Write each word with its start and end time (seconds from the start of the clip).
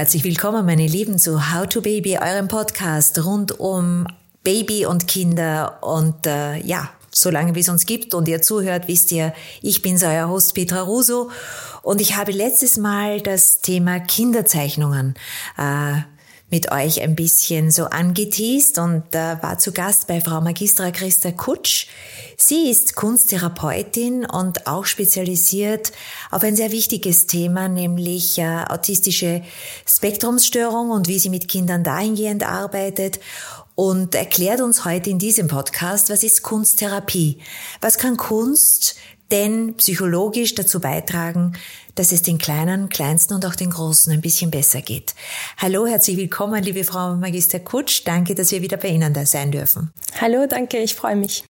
herzlich 0.00 0.24
willkommen, 0.24 0.64
meine 0.64 0.86
Lieben, 0.86 1.18
zu 1.18 1.52
How 1.52 1.66
to 1.66 1.82
Baby, 1.82 2.16
eurem 2.16 2.48
Podcast 2.48 3.22
rund 3.22 3.60
um 3.60 4.06
Baby 4.42 4.86
und 4.86 5.06
Kinder. 5.06 5.76
Und 5.82 6.26
äh, 6.26 6.56
ja, 6.56 6.88
solange 7.10 7.54
wie 7.54 7.60
es 7.60 7.68
uns 7.68 7.84
gibt 7.84 8.14
und 8.14 8.26
ihr 8.26 8.40
zuhört, 8.40 8.88
wisst 8.88 9.12
ihr, 9.12 9.34
ich 9.60 9.82
bin 9.82 10.02
euer 10.02 10.30
Host 10.30 10.54
Petra 10.54 10.80
Russo. 10.80 11.30
Und 11.82 12.00
ich 12.00 12.16
habe 12.16 12.32
letztes 12.32 12.78
Mal 12.78 13.20
das 13.20 13.60
Thema 13.60 14.00
Kinderzeichnungen 14.00 15.16
äh, 15.58 15.96
mit 16.50 16.72
euch 16.72 17.00
ein 17.00 17.14
bisschen 17.14 17.70
so 17.70 17.84
angeteased 17.84 18.78
und 18.78 19.14
äh, 19.14 19.36
war 19.40 19.58
zu 19.58 19.72
Gast 19.72 20.06
bei 20.06 20.20
Frau 20.20 20.40
Magistra 20.40 20.90
Christa 20.90 21.30
Kutsch. 21.30 21.86
Sie 22.36 22.70
ist 22.70 22.96
Kunsttherapeutin 22.96 24.24
und 24.24 24.66
auch 24.66 24.84
spezialisiert 24.84 25.92
auf 26.30 26.42
ein 26.42 26.56
sehr 26.56 26.72
wichtiges 26.72 27.26
Thema, 27.26 27.68
nämlich 27.68 28.38
äh, 28.38 28.64
autistische 28.68 29.42
Spektrumsstörung 29.86 30.90
und 30.90 31.06
wie 31.06 31.18
sie 31.18 31.30
mit 31.30 31.48
Kindern 31.48 31.84
dahingehend 31.84 32.42
arbeitet 32.46 33.20
und 33.74 34.14
erklärt 34.14 34.60
uns 34.60 34.84
heute 34.84 35.08
in 35.08 35.18
diesem 35.18 35.48
Podcast, 35.48 36.10
was 36.10 36.22
ist 36.22 36.42
Kunsttherapie? 36.42 37.38
Was 37.80 37.96
kann 37.96 38.16
Kunst 38.16 38.96
denn 39.30 39.74
psychologisch 39.76 40.54
dazu 40.54 40.80
beitragen, 40.80 41.52
dass 41.94 42.12
es 42.12 42.22
den 42.22 42.38
Kleinen, 42.38 42.88
Kleinsten 42.88 43.34
und 43.34 43.46
auch 43.46 43.54
den 43.54 43.70
Großen 43.70 44.12
ein 44.12 44.20
bisschen 44.20 44.50
besser 44.50 44.80
geht. 44.80 45.14
Hallo, 45.58 45.86
herzlich 45.86 46.16
willkommen, 46.16 46.62
liebe 46.62 46.84
Frau 46.84 47.14
Magister 47.16 47.60
Kutsch. 47.60 48.02
Danke, 48.04 48.34
dass 48.34 48.52
wir 48.52 48.62
wieder 48.62 48.76
bei 48.76 48.88
Ihnen 48.88 49.12
da 49.14 49.26
sein 49.26 49.50
dürfen. 49.50 49.90
Hallo, 50.20 50.46
danke, 50.48 50.78
ich 50.78 50.94
freue 50.94 51.16
mich. 51.16 51.44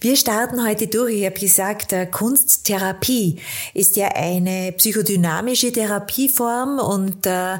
Wir 0.00 0.16
starten 0.16 0.66
heute 0.66 0.86
durch. 0.86 1.14
Ich 1.14 1.26
habe 1.26 1.38
gesagt, 1.38 1.92
äh, 1.92 2.06
Kunsttherapie 2.06 3.38
ist 3.74 3.96
ja 3.96 4.08
eine 4.14 4.72
psychodynamische 4.72 5.72
Therapieform 5.72 6.78
und 6.78 7.26
äh, 7.26 7.58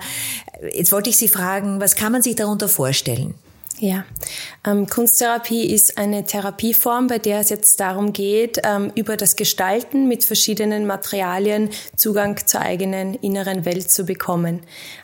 jetzt 0.73 0.93
wollte 0.93 1.11
ich 1.11 1.17
Sie 1.17 1.29
fragen, 1.29 1.81
was 1.81 1.97
kann 1.97 2.13
man 2.13 2.23
sich 2.23 2.37
darunter 2.37 2.69
vorstellen? 2.69 3.35
Ja, 3.79 4.05
ähm, 4.65 4.87
Kunsttherapie 4.87 5.75
ist 5.75 5.99
eine 5.99 6.25
Therapieform, 6.25 7.09
bei 7.09 7.19
der 7.19 7.41
es 7.41 7.51
jetzt 7.51 7.81
darum 7.81 8.13
geht, 8.13 8.61
ähm, 8.63 8.93
über 8.95 9.17
das 9.17 9.35
Gestalten 9.35 10.07
mit 10.07 10.25
verschiedenen 10.25 10.87
Materialien 10.87 11.71
Zugang 11.97 12.39
zur 12.47 12.61
eigenen 12.61 13.15
inneren 13.15 13.65
Welt 13.65 13.91
zu 13.91 14.05
bekommen. 14.05 14.61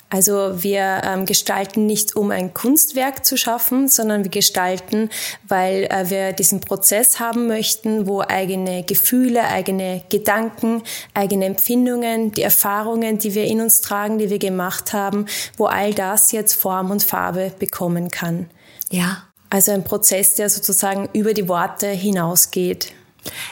Also 0.09 0.63
wir 0.63 1.03
ähm, 1.05 1.25
gestalten 1.27 1.87
nicht, 1.87 2.15
um 2.15 2.31
ein 2.31 2.55
Kunstwerk 2.55 3.25
zu 3.25 3.37
schaffen, 3.37 3.89
sondern 3.89 4.25
wir 4.25 4.31
gestalten, 4.31 5.11
weil 5.47 5.85
äh, 5.85 6.11
wir 6.11 6.33
diesen 6.33 6.61
Prozess 6.61 7.19
haben 7.19 7.49
möchten, 7.49 8.07
wo 8.07 8.21
eigene 8.21 8.85
Gefühle, 8.85 9.45
eigene 9.45 10.03
Gedanken, 10.09 10.83
eigene 11.15 11.45
Empfindungen, 11.45 12.33
die 12.33 12.43
Erfahrungen, 12.43 13.19
die 13.19 13.35
wir 13.35 13.45
in 13.45 13.61
uns 13.61 13.81
tragen, 13.81 14.19
die 14.19 14.31
wir 14.31 14.39
gemacht 14.39 14.93
haben, 14.93 15.27
wo 15.57 15.67
all 15.67 15.93
das 15.95 16.33
jetzt 16.33 16.55
Form 16.55 16.91
und 16.91 17.03
Farbe 17.03 17.53
bekommen 17.59 18.11
kann. 18.11 18.49
Ja. 18.91 19.25
Also 19.49 19.73
ein 19.73 19.85
Prozess, 19.85 20.35
der 20.35 20.49
sozusagen 20.49 21.09
über 21.13 21.35
die 21.35 21.49
Worte 21.49 21.89
hinausgeht. 21.89 22.93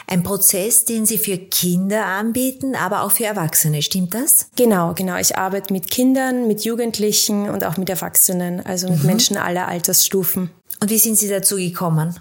Ein 0.07 0.23
Prozess, 0.23 0.85
den 0.85 1.05
Sie 1.05 1.17
für 1.17 1.37
Kinder 1.37 2.05
anbieten, 2.05 2.75
aber 2.75 3.03
auch 3.03 3.11
für 3.11 3.25
Erwachsene, 3.25 3.81
stimmt 3.81 4.13
das? 4.13 4.49
Genau, 4.55 4.93
genau. 4.93 5.17
Ich 5.17 5.37
arbeite 5.37 5.71
mit 5.73 5.91
Kindern, 5.91 6.47
mit 6.47 6.63
Jugendlichen 6.63 7.49
und 7.49 7.63
auch 7.63 7.77
mit 7.77 7.89
Erwachsenen, 7.89 8.65
also 8.65 8.89
mit 8.89 9.01
mhm. 9.01 9.05
Menschen 9.05 9.37
aller 9.37 9.67
Altersstufen. 9.67 10.49
Und 10.81 10.89
wie 10.89 10.97
sind 10.97 11.17
Sie 11.17 11.27
dazu 11.27 11.57
gekommen? 11.57 12.19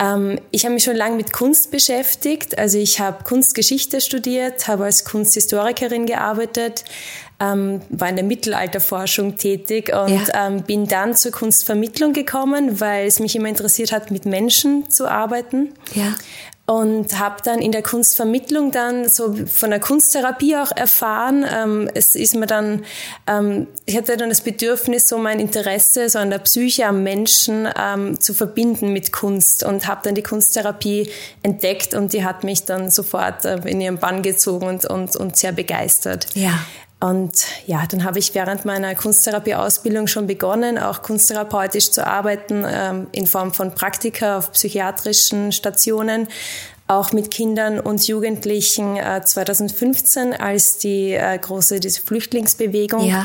Ähm, 0.00 0.40
ich 0.50 0.64
habe 0.64 0.74
mich 0.74 0.84
schon 0.84 0.96
lange 0.96 1.16
mit 1.16 1.32
Kunst 1.32 1.70
beschäftigt. 1.70 2.58
Also 2.58 2.78
ich 2.78 3.00
habe 3.00 3.22
Kunstgeschichte 3.22 4.00
studiert, 4.00 4.66
habe 4.66 4.84
als 4.84 5.04
Kunsthistorikerin 5.04 6.06
gearbeitet, 6.06 6.84
ähm, 7.38 7.82
war 7.90 8.08
in 8.08 8.16
der 8.16 8.24
Mittelalterforschung 8.24 9.36
tätig 9.36 9.92
und 9.94 10.28
ja. 10.28 10.46
ähm, 10.46 10.62
bin 10.62 10.86
dann 10.86 11.14
zur 11.14 11.32
Kunstvermittlung 11.32 12.12
gekommen, 12.12 12.80
weil 12.80 13.06
es 13.06 13.20
mich 13.20 13.36
immer 13.36 13.48
interessiert 13.48 13.92
hat, 13.92 14.10
mit 14.10 14.24
Menschen 14.24 14.90
zu 14.90 15.06
arbeiten. 15.06 15.74
Ja 15.94 16.14
und 16.66 17.18
habe 17.18 17.36
dann 17.42 17.60
in 17.60 17.72
der 17.72 17.82
Kunstvermittlung 17.82 18.70
dann 18.70 19.08
so 19.08 19.34
von 19.46 19.70
der 19.70 19.80
Kunsttherapie 19.80 20.56
auch 20.56 20.70
erfahren. 20.70 21.44
Ähm, 21.52 21.90
es 21.94 22.14
ist 22.14 22.36
mir 22.36 22.46
dann, 22.46 22.84
ähm, 23.26 23.66
ich 23.86 23.96
hatte 23.96 24.16
dann 24.16 24.28
das 24.28 24.42
Bedürfnis, 24.42 25.08
so 25.08 25.18
mein 25.18 25.40
Interesse 25.40 26.08
so 26.08 26.20
an 26.20 26.30
der 26.30 26.38
Psyche, 26.38 26.86
am 26.86 27.02
Menschen 27.02 27.68
ähm, 27.76 28.20
zu 28.20 28.34
verbinden 28.34 28.92
mit 28.92 29.10
Kunst 29.12 29.64
und 29.64 29.88
habe 29.88 30.02
dann 30.04 30.14
die 30.14 30.22
Kunsttherapie 30.22 31.10
entdeckt 31.42 31.94
und 31.94 32.12
die 32.12 32.24
hat 32.24 32.44
mich 32.44 32.64
dann 32.64 32.88
sofort 32.90 33.44
äh, 33.44 33.56
in 33.64 33.80
ihren 33.80 33.98
Bann 33.98 34.22
gezogen 34.22 34.68
und, 34.68 34.84
und, 34.84 35.16
und 35.16 35.36
sehr 35.36 35.52
begeistert. 35.52 36.26
Ja. 36.34 36.54
Und 37.00 37.46
ja, 37.66 37.84
dann 37.90 38.04
habe 38.04 38.18
ich 38.18 38.34
während 38.34 38.66
meiner 38.66 38.94
Kunsttherapieausbildung 38.94 40.06
schon 40.06 40.26
begonnen, 40.26 40.78
auch 40.78 41.00
kunsttherapeutisch 41.00 41.90
zu 41.90 42.06
arbeiten, 42.06 42.64
ähm, 42.68 43.06
in 43.12 43.26
Form 43.26 43.54
von 43.54 43.74
Praktika 43.74 44.36
auf 44.36 44.52
psychiatrischen 44.52 45.50
Stationen, 45.50 46.28
auch 46.90 47.12
mit 47.12 47.30
Kindern 47.30 47.78
und 47.78 48.06
Jugendlichen 48.08 48.96
äh, 48.96 49.22
2015, 49.24 50.34
als 50.34 50.78
die 50.78 51.12
äh, 51.12 51.38
große 51.38 51.78
diese 51.78 52.00
Flüchtlingsbewegung 52.00 53.04
ja. 53.04 53.24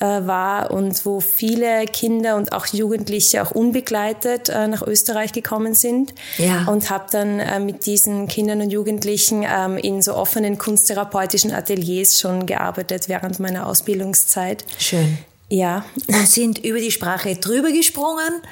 äh, 0.00 0.26
war 0.26 0.70
und 0.70 1.06
wo 1.06 1.20
viele 1.20 1.86
Kinder 1.86 2.36
und 2.36 2.52
auch 2.52 2.66
Jugendliche 2.66 3.42
auch 3.42 3.52
unbegleitet 3.52 4.50
äh, 4.50 4.68
nach 4.68 4.82
Österreich 4.82 5.32
gekommen 5.32 5.72
sind. 5.72 6.12
Ja. 6.36 6.66
Und 6.66 6.90
habe 6.90 7.06
dann 7.10 7.40
äh, 7.40 7.58
mit 7.58 7.86
diesen 7.86 8.28
Kindern 8.28 8.60
und 8.60 8.70
Jugendlichen 8.70 9.46
ähm, 9.48 9.78
in 9.78 10.02
so 10.02 10.14
offenen 10.14 10.58
kunsttherapeutischen 10.58 11.52
Ateliers 11.52 12.20
schon 12.20 12.44
gearbeitet 12.44 13.08
während 13.08 13.40
meiner 13.40 13.66
Ausbildungszeit. 13.66 14.62
Schön. 14.78 15.16
Ja. 15.48 15.86
Und 16.06 16.28
sind 16.28 16.58
über 16.58 16.80
die 16.80 16.90
Sprache 16.90 17.34
drüber 17.36 17.72
gesprungen 17.72 18.42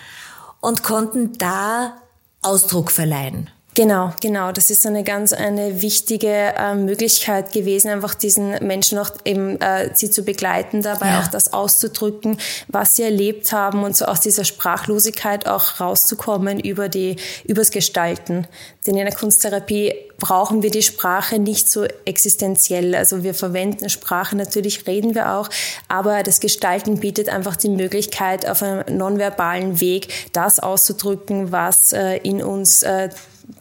und 0.60 0.82
konnten 0.82 1.36
da 1.36 1.98
Ausdruck 2.40 2.90
verleihen. 2.90 3.50
Genau, 3.74 4.12
genau. 4.20 4.52
Das 4.52 4.70
ist 4.70 4.86
eine 4.86 5.02
ganz 5.02 5.32
eine 5.32 5.82
wichtige 5.82 6.28
äh, 6.28 6.76
Möglichkeit 6.76 7.52
gewesen, 7.52 7.88
einfach 7.88 8.14
diesen 8.14 8.50
Menschen 8.64 8.98
auch 8.98 9.10
eben 9.24 9.60
äh, 9.60 9.90
sie 9.94 10.10
zu 10.10 10.22
begleiten, 10.22 10.80
dabei 10.80 11.08
ja. 11.08 11.20
auch 11.20 11.26
das 11.26 11.52
auszudrücken, 11.52 12.38
was 12.68 12.94
sie 12.94 13.02
erlebt 13.02 13.50
haben 13.50 13.82
und 13.82 13.96
so 13.96 14.04
aus 14.04 14.20
dieser 14.20 14.44
Sprachlosigkeit 14.44 15.48
auch 15.48 15.80
rauszukommen 15.80 16.60
über 16.60 16.88
die 16.88 17.16
übers 17.46 17.72
Gestalten. 17.72 18.46
Denn 18.86 18.96
in 18.96 19.06
der 19.06 19.14
Kunsttherapie 19.14 19.92
brauchen 20.18 20.62
wir 20.62 20.70
die 20.70 20.82
Sprache 20.82 21.40
nicht 21.40 21.68
so 21.68 21.84
existenziell. 22.04 22.94
Also 22.94 23.24
wir 23.24 23.34
verwenden 23.34 23.90
Sprache, 23.90 24.36
natürlich 24.36 24.86
reden 24.86 25.16
wir 25.16 25.32
auch, 25.32 25.48
aber 25.88 26.22
das 26.22 26.38
Gestalten 26.38 27.00
bietet 27.00 27.28
einfach 27.28 27.56
die 27.56 27.70
Möglichkeit, 27.70 28.48
auf 28.48 28.62
einem 28.62 28.96
nonverbalen 28.96 29.80
Weg 29.80 30.30
das 30.32 30.60
auszudrücken, 30.60 31.50
was 31.50 31.92
äh, 31.92 32.18
in 32.18 32.40
uns 32.40 32.84
äh, 32.84 33.08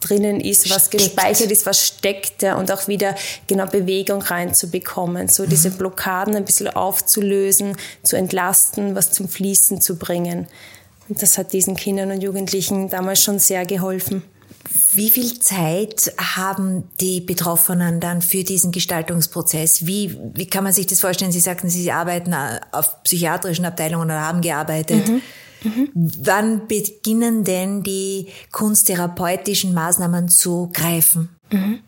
drinnen 0.00 0.40
ist, 0.40 0.70
was 0.70 0.86
steckt. 0.86 1.04
gespeichert 1.04 1.50
ist, 1.50 1.66
was 1.66 1.86
steckt 1.86 2.42
ja, 2.42 2.56
und 2.56 2.70
auch 2.70 2.88
wieder 2.88 3.14
genau 3.46 3.66
Bewegung 3.66 4.22
reinzubekommen, 4.22 5.28
so 5.28 5.46
diese 5.46 5.70
mhm. 5.70 5.74
Blockaden 5.74 6.34
ein 6.36 6.44
bisschen 6.44 6.68
aufzulösen, 6.68 7.76
zu 8.02 8.16
entlasten, 8.16 8.94
was 8.94 9.10
zum 9.12 9.28
Fließen 9.28 9.80
zu 9.80 9.96
bringen. 9.96 10.46
Und 11.08 11.22
das 11.22 11.36
hat 11.38 11.52
diesen 11.52 11.76
Kindern 11.76 12.10
und 12.10 12.22
Jugendlichen 12.22 12.88
damals 12.88 13.22
schon 13.22 13.38
sehr 13.38 13.66
geholfen. 13.66 14.22
Wie 14.92 15.10
viel 15.10 15.38
Zeit 15.40 16.12
haben 16.18 16.88
die 17.00 17.20
Betroffenen 17.20 18.00
dann 18.00 18.22
für 18.22 18.44
diesen 18.44 18.72
Gestaltungsprozess? 18.72 19.86
Wie, 19.86 20.16
wie 20.34 20.46
kann 20.46 20.64
man 20.64 20.72
sich 20.72 20.86
das 20.86 21.00
vorstellen? 21.00 21.32
Sie 21.32 21.40
sagten, 21.40 21.68
Sie 21.68 21.90
arbeiten 21.92 22.34
auf 22.72 23.02
psychiatrischen 23.02 23.64
Abteilungen 23.64 24.06
oder 24.06 24.20
haben 24.20 24.40
gearbeitet. 24.40 25.06
Mhm. 25.06 25.20
Mhm. 25.64 25.90
Wann 25.94 26.66
beginnen 26.68 27.44
denn 27.44 27.82
die 27.82 28.28
kunsttherapeutischen 28.52 29.74
Maßnahmen 29.74 30.28
zu 30.28 30.70
greifen? 30.72 31.30
Mhm. 31.50 31.80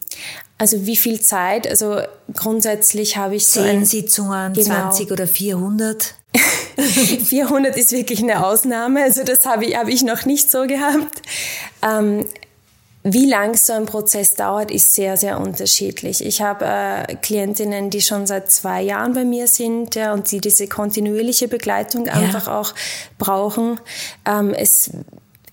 Also 0.59 0.87
wie 0.87 0.97
viel 0.97 1.21
Zeit? 1.21 1.69
Also 1.69 2.01
grundsätzlich 2.35 3.17
habe 3.17 3.37
ich 3.37 3.47
so 3.47 3.61
zehn 3.61 3.85
Sitzungen, 3.85 4.55
genau. 4.55 4.91
20 4.91 5.13
oder 5.13 5.27
400. 5.27 6.15
400 6.77 7.77
ist 7.77 7.93
wirklich 7.93 8.23
eine 8.23 8.45
Ausnahme, 8.45 9.03
also 9.03 9.23
das 9.23 9.45
habe 9.45 9.67
ich, 9.67 9.77
habe 9.77 9.91
ich 9.91 10.03
noch 10.03 10.25
nicht 10.25 10.51
so 10.51 10.67
gehabt. 10.67 11.23
Ähm, 11.83 12.27
wie 13.09 13.27
lang 13.27 13.57
so 13.57 13.73
ein 13.73 13.87
Prozess 13.87 14.35
dauert, 14.35 14.73
ist 14.73 14.93
sehr, 14.93 15.17
sehr 15.17 15.39
unterschiedlich. 15.41 16.25
Ich 16.25 16.43
habe 16.43 16.65
äh, 16.65 17.15
Klientinnen, 17.15 17.89
die 17.89 18.01
schon 18.01 18.27
seit 18.27 18.51
zwei 18.51 18.83
Jahren 18.83 19.13
bei 19.13 19.25
mir 19.25 19.47
sind 19.47 19.95
ja, 19.95 20.13
und 20.13 20.33
die 20.33 20.41
diese 20.41 20.67
kontinuierliche 20.67 21.47
Begleitung 21.47 22.07
ja. 22.07 22.15
einfach 22.15 22.49
auch 22.49 22.75
brauchen. 23.17 23.79
Ähm, 24.27 24.53
es, 24.53 24.91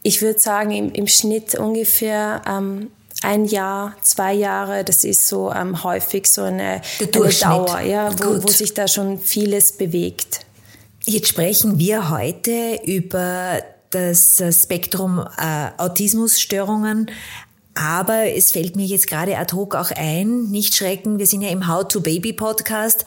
ich 0.02 0.24
würde 0.24 0.40
sagen, 0.40 0.72
im, 0.72 0.92
im, 0.94 1.08
Schnitt 1.08 1.54
ungefähr 1.54 2.42
ähm, 2.48 2.90
ein 3.22 3.46
Jahr, 3.46 3.96
zwei 4.02 4.34
Jahre, 4.34 4.84
das 4.84 5.04
ist 5.04 5.28
so 5.28 5.52
ähm, 5.54 5.84
häufig 5.84 6.26
so 6.26 6.42
eine, 6.42 6.82
eine 7.00 7.30
Dauer, 7.30 7.82
ja, 7.82 8.12
wo, 8.20 8.42
wo 8.42 8.48
sich 8.48 8.74
da 8.74 8.88
schon 8.88 9.20
vieles 9.20 9.74
bewegt. 9.74 10.40
Jetzt 11.06 11.28
sprechen 11.28 11.78
wir 11.78 12.10
heute 12.10 12.80
über 12.84 13.62
das 13.94 14.42
Spektrum 14.52 15.20
äh, 15.38 15.70
Autismusstörungen. 15.78 17.10
Aber 17.76 18.28
es 18.30 18.52
fällt 18.52 18.76
mir 18.76 18.86
jetzt 18.86 19.08
gerade 19.08 19.38
ad 19.38 19.56
hoc 19.56 19.76
auch 19.76 19.92
ein, 19.92 20.52
nicht 20.52 20.76
schrecken, 20.76 21.18
wir 21.18 21.26
sind 21.26 21.42
ja 21.42 21.50
im 21.50 21.68
How 21.68 21.88
to 21.88 22.02
Baby 22.02 22.34
Podcast. 22.34 23.06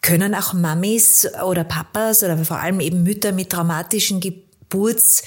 Können 0.00 0.34
auch 0.34 0.54
Mamis 0.54 1.28
oder 1.44 1.64
Papas 1.64 2.22
oder 2.22 2.38
vor 2.38 2.58
allem 2.58 2.80
eben 2.80 3.02
Mütter 3.02 3.32
mit 3.32 3.50
traumatischen 3.50 4.20
Geburts 4.20 5.24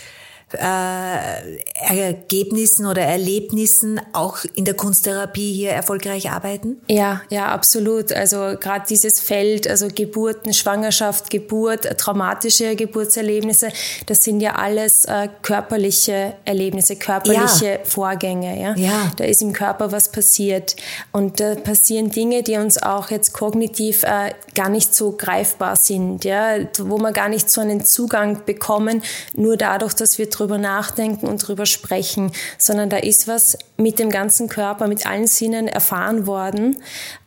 äh, 0.53 2.05
Ergebnissen 2.07 2.85
oder 2.85 3.01
Erlebnissen 3.01 4.01
auch 4.13 4.39
in 4.55 4.65
der 4.65 4.73
Kunsttherapie 4.73 5.53
hier 5.53 5.71
erfolgreich 5.71 6.29
arbeiten? 6.29 6.77
Ja, 6.87 7.21
ja, 7.29 7.47
absolut. 7.47 8.11
Also 8.11 8.55
gerade 8.59 8.85
dieses 8.89 9.19
Feld, 9.19 9.67
also 9.67 9.87
Geburten, 9.87 10.53
Schwangerschaft, 10.53 11.29
Geburt, 11.29 11.97
traumatische 11.97 12.75
Geburtserlebnisse, 12.75 13.69
das 14.05 14.23
sind 14.23 14.41
ja 14.41 14.55
alles 14.55 15.05
äh, 15.05 15.29
körperliche 15.41 16.33
Erlebnisse, 16.45 16.95
körperliche 16.95 17.65
ja. 17.65 17.79
Vorgänge. 17.83 18.61
Ja? 18.61 18.75
ja, 18.75 19.11
da 19.17 19.23
ist 19.23 19.41
im 19.41 19.53
Körper 19.53 19.91
was 19.91 20.11
passiert 20.11 20.75
und 21.11 21.39
da 21.39 21.55
passieren 21.55 22.09
Dinge, 22.09 22.43
die 22.43 22.57
uns 22.57 22.81
auch 22.81 23.11
jetzt 23.11 23.33
kognitiv 23.33 24.03
äh, 24.03 24.33
gar 24.55 24.69
nicht 24.69 24.93
so 24.93 25.11
greifbar 25.11 25.75
sind, 25.75 26.23
ja, 26.23 26.57
wo 26.79 26.97
wir 26.97 27.11
gar 27.11 27.29
nicht 27.29 27.49
so 27.49 27.61
einen 27.61 27.85
Zugang 27.85 28.43
bekommen, 28.45 29.03
nur 29.33 29.57
dadurch, 29.57 29.93
dass 29.93 30.17
wir 30.17 30.29
drüber 30.29 30.57
nachdenken 30.57 31.27
und 31.27 31.45
drüber 31.45 31.65
sprechen, 31.65 32.31
sondern 32.57 32.89
da 32.89 32.97
ist 32.97 33.27
was 33.27 33.57
mit 33.77 33.99
dem 33.99 34.09
ganzen 34.09 34.47
Körper, 34.47 34.87
mit 34.87 35.05
allen 35.05 35.27
Sinnen 35.27 35.67
erfahren 35.67 36.25
worden, 36.25 36.77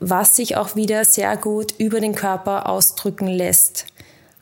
was 0.01 0.37
sich 0.37 0.57
auch 0.57 0.77
wieder 0.77 1.05
sehr 1.05 1.37
gut 1.37 1.75
über 1.79 2.01
den 2.01 2.15
Körper 2.15 2.69
ausdrücken 2.69 3.27
lässt. 3.27 3.87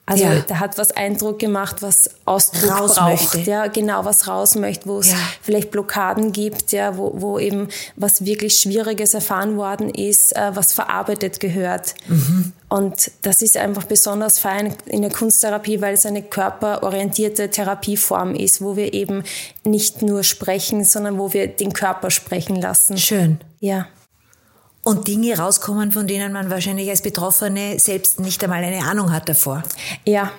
Also 0.05 0.25
ja. 0.25 0.41
da 0.41 0.59
hat 0.59 0.79
was 0.79 0.91
Eindruck 0.91 1.39
gemacht, 1.39 1.77
was 1.81 2.11
Ausdruck 2.25 2.71
raus 2.71 2.97
braucht, 2.97 3.35
möchte. 3.35 3.51
ja, 3.51 3.69
genau, 3.69 4.05
was 4.05 4.27
raus 4.27 4.57
möchte, 4.57 4.87
wo 4.87 4.99
es 4.99 5.13
ja. 5.13 5.17
vielleicht 5.41 5.71
Blockaden 5.71 6.33
gibt, 6.33 6.73
ja, 6.73 6.97
wo, 6.97 7.13
wo 7.15 7.39
eben 7.39 7.69
was 7.95 8.25
wirklich 8.25 8.59
Schwieriges 8.59 9.15
erfahren 9.15 9.57
worden 9.57 9.91
ist, 9.91 10.35
äh, 10.35 10.51
was 10.55 10.73
verarbeitet 10.73 11.39
gehört. 11.39 11.95
Mhm. 12.09 12.53
Und 12.69 13.13
das 13.23 13.43
ist 13.43 13.57
einfach 13.57 13.85
besonders 13.85 14.41
fein 14.41 14.75
in 14.87 15.03
der 15.03 15.13
Kunsttherapie, 15.13 15.81
weil 15.81 15.95
es 15.95 16.05
eine 16.05 16.23
körperorientierte 16.23 17.51
Therapieform 17.51 18.35
ist, 18.35 18.61
wo 18.61 18.75
wir 18.75 18.93
eben 18.95 19.23
nicht 19.65 20.03
nur 20.03 20.25
sprechen, 20.25 20.85
sondern 20.85 21.17
wo 21.17 21.33
wir 21.33 21.47
den 21.47 21.73
Körper 21.73 22.11
sprechen 22.11 22.57
lassen. 22.57 22.99
Schön. 22.99 23.41
Ja 23.61 23.87
und 24.83 25.09
Dinge 25.09 25.39
rauskommen, 25.39 25.93
von 25.93 26.07
denen 26.07 26.33
man 26.33 26.51
wahrscheinlich 26.51 26.91
als 26.91 27.03
Betroffene 27.03 27.79
selbst 27.79 28.21
nicht 28.21 28.43
einmal 28.43 28.63
eine 28.63 28.85
Ahnung 28.85 29.13
hat 29.13 29.29
davor. 29.29 29.63
Ja, 30.05 30.33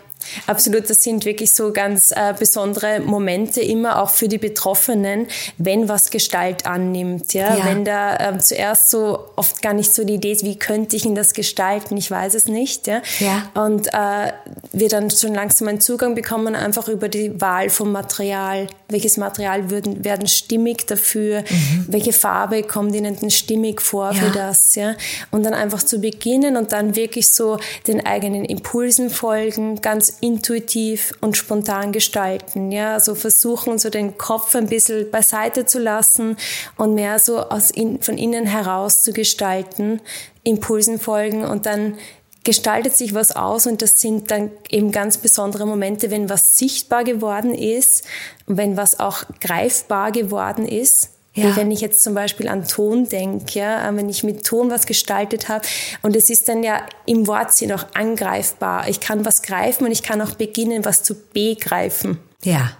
Absolut, 0.47 0.89
das 0.89 1.03
sind 1.03 1.25
wirklich 1.25 1.53
so 1.53 1.71
ganz 1.71 2.11
äh, 2.11 2.33
besondere 2.37 2.99
Momente 2.99 3.61
immer 3.61 4.01
auch 4.01 4.09
für 4.09 4.27
die 4.27 4.37
Betroffenen, 4.37 5.27
wenn 5.57 5.89
was 5.89 6.09
Gestalt 6.09 6.65
annimmt. 6.65 7.33
Ja, 7.33 7.57
ja. 7.57 7.65
wenn 7.65 7.85
da 7.85 8.17
ähm, 8.19 8.39
zuerst 8.39 8.89
so 8.89 9.25
oft 9.35 9.61
gar 9.61 9.73
nicht 9.73 9.93
so 9.93 10.03
die 10.03 10.15
Idee 10.15 10.31
ist, 10.31 10.43
wie 10.43 10.57
könnte 10.57 10.95
ich 10.95 11.05
ihn 11.05 11.15
das 11.15 11.33
gestalten, 11.33 11.97
ich 11.97 12.09
weiß 12.09 12.33
es 12.33 12.45
nicht. 12.45 12.87
Ja, 12.87 13.01
ja. 13.19 13.63
und 13.63 13.87
äh, 13.87 14.31
wir 14.71 14.89
dann 14.89 15.09
schon 15.11 15.33
langsam 15.33 15.67
einen 15.67 15.81
Zugang 15.81 16.15
bekommen 16.15 16.55
einfach 16.55 16.87
über 16.87 17.09
die 17.09 17.39
Wahl 17.39 17.69
vom 17.69 17.91
Material. 17.91 18.67
Welches 18.89 19.17
Material 19.17 19.69
würden, 19.69 20.03
werden 20.03 20.27
stimmig 20.27 20.87
dafür? 20.87 21.41
Mhm. 21.41 21.85
Welche 21.87 22.13
Farbe 22.13 22.63
kommt 22.63 22.95
ihnen 22.95 23.17
denn 23.19 23.31
stimmig 23.31 23.81
vor 23.81 24.11
ja. 24.11 24.21
für 24.21 24.31
das? 24.31 24.75
Ja, 24.75 24.95
und 25.31 25.43
dann 25.43 25.53
einfach 25.53 25.83
zu 25.83 25.99
beginnen 25.99 26.57
und 26.57 26.71
dann 26.71 26.95
wirklich 26.95 27.29
so 27.29 27.57
den 27.87 28.05
eigenen 28.05 28.45
Impulsen 28.45 29.09
folgen, 29.09 29.81
ganz 29.81 30.12
intuitiv 30.21 31.13
und 31.21 31.37
spontan 31.37 31.91
gestalten. 31.91 32.71
Ja, 32.71 32.99
so 32.99 33.15
versuchen, 33.15 33.79
so 33.79 33.89
den 33.89 34.17
Kopf 34.17 34.55
ein 34.55 34.67
bisschen 34.67 35.09
beiseite 35.11 35.65
zu 35.65 35.79
lassen 35.79 36.37
und 36.77 36.95
mehr 36.95 37.19
so 37.19 37.39
aus 37.39 37.71
in, 37.71 38.01
von 38.01 38.17
innen 38.17 38.45
heraus 38.45 39.03
zu 39.03 39.13
gestalten, 39.13 40.01
Impulsen 40.43 40.99
folgen 40.99 41.45
und 41.45 41.65
dann 41.65 41.97
gestaltet 42.43 42.97
sich 42.97 43.13
was 43.13 43.33
aus 43.35 43.67
und 43.67 43.81
das 43.81 44.01
sind 44.01 44.29
dann 44.29 44.51
eben 44.69 44.91
ganz 44.91 45.17
besondere 45.17 45.65
Momente, 45.65 46.11
wenn 46.11 46.29
was 46.29 46.57
sichtbar 46.57 47.03
geworden 47.05 47.53
ist, 47.53 48.03
wenn 48.47 48.75
was 48.75 48.99
auch 48.99 49.23
greifbar 49.39 50.11
geworden 50.11 50.67
ist 50.67 51.12
ja. 51.35 51.55
Wenn 51.55 51.71
ich 51.71 51.81
jetzt 51.81 52.03
zum 52.03 52.13
Beispiel 52.13 52.47
an 52.47 52.67
Ton 52.67 53.09
denke, 53.09 53.59
ja, 53.59 53.89
äh, 53.89 53.95
wenn 53.95 54.07
ich 54.07 54.23
mit 54.23 54.45
Ton 54.45 54.69
was 54.69 54.85
gestaltet 54.85 55.49
habe 55.49 55.65
und 56.03 56.15
es 56.15 56.29
ist 56.29 56.47
dann 56.47 56.61
ja 56.61 56.85
im 57.05 57.25
Wortsinn 57.25 57.71
auch 57.71 57.85
angreifbar. 57.95 58.87
Ich 58.87 58.99
kann 58.99 59.25
was 59.25 59.41
greifen 59.41 59.85
und 59.85 59.91
ich 59.91 60.03
kann 60.03 60.21
auch 60.21 60.35
beginnen, 60.35 60.85
was 60.85 61.01
zu 61.03 61.15
begreifen. 61.33 62.19
Ja. 62.43 62.77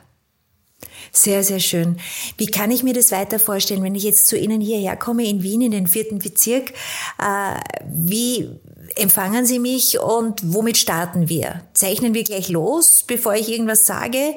Sehr, 1.11 1.43
sehr 1.43 1.59
schön. 1.59 1.99
Wie 2.37 2.47
kann 2.47 2.71
ich 2.71 2.83
mir 2.83 2.93
das 2.93 3.11
weiter 3.11 3.39
vorstellen, 3.39 3.83
wenn 3.83 3.95
ich 3.95 4.03
jetzt 4.03 4.27
zu 4.27 4.37
Ihnen 4.37 4.61
hierher 4.61 4.97
komme 4.97 5.25
in 5.25 5.43
Wien, 5.43 5.61
in 5.61 5.71
den 5.71 5.87
vierten 5.87 6.19
Bezirk? 6.19 6.73
Äh, 7.19 7.59
wie 7.87 8.49
empfangen 8.95 9.45
Sie 9.45 9.59
mich 9.59 9.99
und 9.99 10.41
womit 10.53 10.77
starten 10.77 11.29
wir? 11.29 11.61
Zeichnen 11.73 12.13
wir 12.13 12.23
gleich 12.23 12.49
los, 12.49 13.03
bevor 13.05 13.35
ich 13.35 13.49
irgendwas 13.49 13.85
sage? 13.85 14.35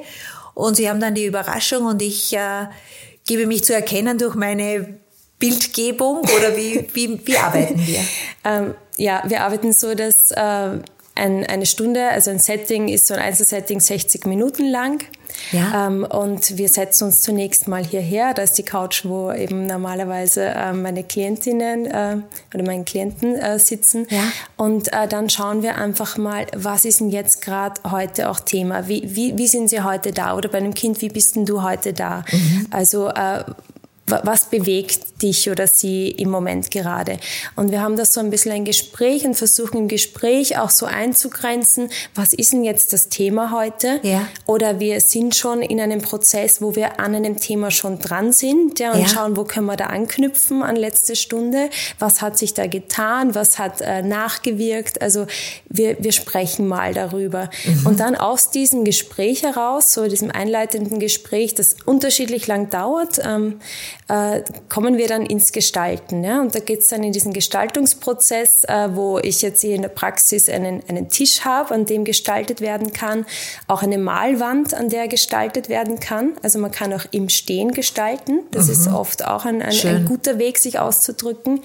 Und 0.53 0.75
Sie 0.75 0.89
haben 0.89 0.99
dann 0.99 1.15
die 1.15 1.25
Überraschung 1.25 1.85
und 1.85 2.01
ich 2.01 2.33
äh, 2.33 2.67
gebe 3.27 3.45
mich 3.45 3.63
zu 3.63 3.73
erkennen 3.73 4.17
durch 4.17 4.35
meine 4.35 4.97
Bildgebung 5.37 6.21
oder 6.21 6.57
wie, 6.57 6.87
wie, 6.93 7.19
wie 7.25 7.37
arbeiten 7.37 7.85
wir? 7.85 7.99
ähm, 8.45 8.73
ja, 8.97 9.23
wir 9.27 9.43
arbeiten 9.43 9.71
so, 9.73 9.93
dass 9.93 10.31
äh, 10.31 10.79
ein, 11.15 11.45
eine 11.45 11.65
Stunde, 11.65 12.09
also 12.09 12.31
ein 12.31 12.39
Setting 12.39 12.87
ist 12.87 13.07
so 13.07 13.13
ein 13.13 13.19
Einzelsetting 13.19 13.79
60 13.79 14.25
Minuten 14.25 14.65
lang. 14.65 15.03
Ja. 15.51 15.87
Ähm, 15.87 16.03
und 16.03 16.57
wir 16.57 16.69
setzen 16.69 17.05
uns 17.05 17.21
zunächst 17.21 17.67
mal 17.67 17.83
hierher. 17.83 18.33
Da 18.33 18.41
ist 18.41 18.57
die 18.57 18.63
Couch, 18.63 19.05
wo 19.05 19.31
eben 19.31 19.65
normalerweise 19.65 20.45
äh, 20.45 20.73
meine 20.73 21.03
Klientinnen 21.03 21.85
äh, 21.85 22.17
oder 22.53 22.63
meine 22.63 22.83
Klienten 22.83 23.35
äh, 23.35 23.59
sitzen. 23.59 24.07
Ja. 24.09 24.23
Und 24.57 24.91
äh, 24.93 25.07
dann 25.07 25.29
schauen 25.29 25.61
wir 25.61 25.77
einfach 25.77 26.17
mal, 26.17 26.47
was 26.55 26.85
ist 26.85 26.99
denn 26.99 27.09
jetzt 27.09 27.41
gerade 27.41 27.81
heute 27.89 28.29
auch 28.29 28.39
Thema? 28.39 28.87
Wie, 28.87 29.03
wie, 29.15 29.37
wie 29.37 29.47
sind 29.47 29.69
sie 29.69 29.81
heute 29.81 30.11
da? 30.11 30.35
Oder 30.35 30.49
bei 30.49 30.57
einem 30.57 30.73
Kind, 30.73 31.01
wie 31.01 31.09
bist 31.09 31.35
denn 31.35 31.45
du 31.45 31.63
heute 31.63 31.93
da? 31.93 32.23
Mhm. 32.31 32.67
Also 32.71 33.09
äh, 33.09 33.43
was 34.07 34.45
bewegt 34.49 35.21
dich 35.21 35.49
oder 35.49 35.67
sie 35.67 36.09
im 36.09 36.29
Moment 36.29 36.71
gerade? 36.71 37.17
Und 37.55 37.71
wir 37.71 37.81
haben 37.81 37.97
da 37.97 38.05
so 38.05 38.19
ein 38.19 38.29
bisschen 38.29 38.53
ein 38.53 38.65
Gespräch 38.65 39.25
und 39.25 39.35
versuchen 39.35 39.77
im 39.77 39.87
Gespräch 39.87 40.57
auch 40.57 40.69
so 40.69 40.85
einzugrenzen, 40.85 41.89
was 42.15 42.33
ist 42.33 42.53
denn 42.53 42.63
jetzt 42.63 42.93
das 42.93 43.09
Thema 43.09 43.51
heute? 43.51 43.99
Ja. 44.03 44.27
Oder 44.45 44.79
wir 44.79 45.01
sind 45.01 45.35
schon 45.35 45.61
in 45.61 45.81
einem 45.81 46.01
Prozess, 46.01 46.61
wo 46.61 46.75
wir 46.75 46.99
an 46.99 47.15
einem 47.15 47.39
Thema 47.39 47.69
schon 47.69 47.99
dran 47.99 48.31
sind 48.31 48.79
ja, 48.79 48.93
und 48.93 49.01
ja. 49.01 49.07
schauen, 49.07 49.35
wo 49.35 49.43
können 49.43 49.65
wir 49.65 49.75
da 49.75 49.87
anknüpfen 49.87 50.63
an 50.63 50.75
letzte 50.75 51.15
Stunde? 51.15 51.69
Was 51.99 52.21
hat 52.21 52.37
sich 52.37 52.53
da 52.53 52.67
getan? 52.67 53.35
Was 53.35 53.59
hat 53.59 53.81
äh, 53.81 54.01
nachgewirkt? 54.01 55.01
Also 55.01 55.27
wir, 55.67 55.97
wir 55.99 56.13
sprechen 56.13 56.67
mal 56.67 56.93
darüber. 56.93 57.49
Mhm. 57.65 57.87
Und 57.87 57.99
dann 57.99 58.15
aus 58.15 58.51
diesem 58.51 58.85
Gespräch 58.85 59.43
heraus, 59.43 59.93
so 59.93 60.07
diesem 60.07 60.31
einleitenden 60.31 60.99
Gespräch, 60.99 61.55
das 61.55 61.75
unterschiedlich 61.85 62.47
lang 62.47 62.69
dauert, 62.69 63.19
ähm, 63.23 63.59
äh, 64.09 64.41
kommen 64.69 64.97
wir 64.97 65.07
dann 65.07 65.25
ins 65.25 65.51
Gestalten. 65.51 66.23
Ja? 66.23 66.41
Und 66.41 66.55
da 66.55 66.59
geht 66.59 66.79
es 66.79 66.87
dann 66.87 67.03
in 67.03 67.11
diesen 67.11 67.33
Gestaltungsprozess, 67.33 68.63
äh, 68.63 68.89
wo 68.93 69.19
ich 69.19 69.41
jetzt 69.41 69.61
hier 69.61 69.75
in 69.75 69.81
der 69.81 69.89
Praxis 69.89 70.47
einen, 70.49 70.81
einen 70.87 71.09
Tisch 71.09 71.41
habe, 71.41 71.73
an 71.73 71.85
dem 71.85 72.05
gestaltet 72.05 72.61
werden 72.61 72.93
kann, 72.93 73.25
auch 73.67 73.83
eine 73.83 73.97
Malwand, 73.97 74.73
an 74.73 74.89
der 74.89 75.07
gestaltet 75.07 75.67
werden 75.67 75.99
kann. 75.99 76.33
Also 76.41 76.57
man 76.59 76.71
kann 76.71 76.93
auch 76.93 77.05
im 77.11 77.27
Stehen 77.29 77.71
gestalten. 77.71 78.41
Das 78.51 78.67
mhm. 78.67 78.71
ist 78.71 78.87
oft 78.87 79.25
auch 79.25 79.45
ein, 79.45 79.61
ein, 79.61 79.75
ein 79.85 80.05
guter 80.05 80.39
Weg, 80.39 80.57
sich 80.57 80.79
auszudrücken. 80.79 81.61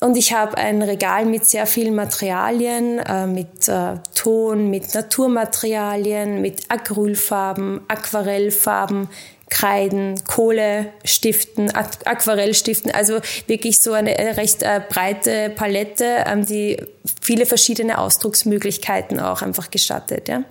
Und 0.00 0.16
ich 0.16 0.32
habe 0.32 0.56
ein 0.56 0.82
Regal 0.82 1.24
mit 1.26 1.44
sehr 1.46 1.66
vielen 1.66 1.94
Materialien, 1.94 2.98
äh, 2.98 3.26
mit 3.26 3.68
äh, 3.68 3.96
Ton, 4.14 4.70
mit 4.70 4.94
Naturmaterialien, 4.94 6.40
mit 6.40 6.62
Acrylfarben, 6.68 7.82
Aquarellfarben, 7.86 9.08
Kreiden, 9.50 10.22
Kohlestiften, 10.24 11.70
Aquarellstiften, 11.70 12.90
also 12.92 13.20
wirklich 13.46 13.82
so 13.82 13.92
eine 13.92 14.16
recht 14.36 14.62
äh, 14.62 14.80
breite 14.88 15.50
Palette, 15.50 16.24
ähm, 16.26 16.46
die 16.46 16.78
viele 17.20 17.44
verschiedene 17.46 17.98
Ausdrucksmöglichkeiten 17.98 19.20
auch 19.20 19.42
einfach 19.42 19.70
gestattet. 19.70 20.28
Ja. 20.28 20.44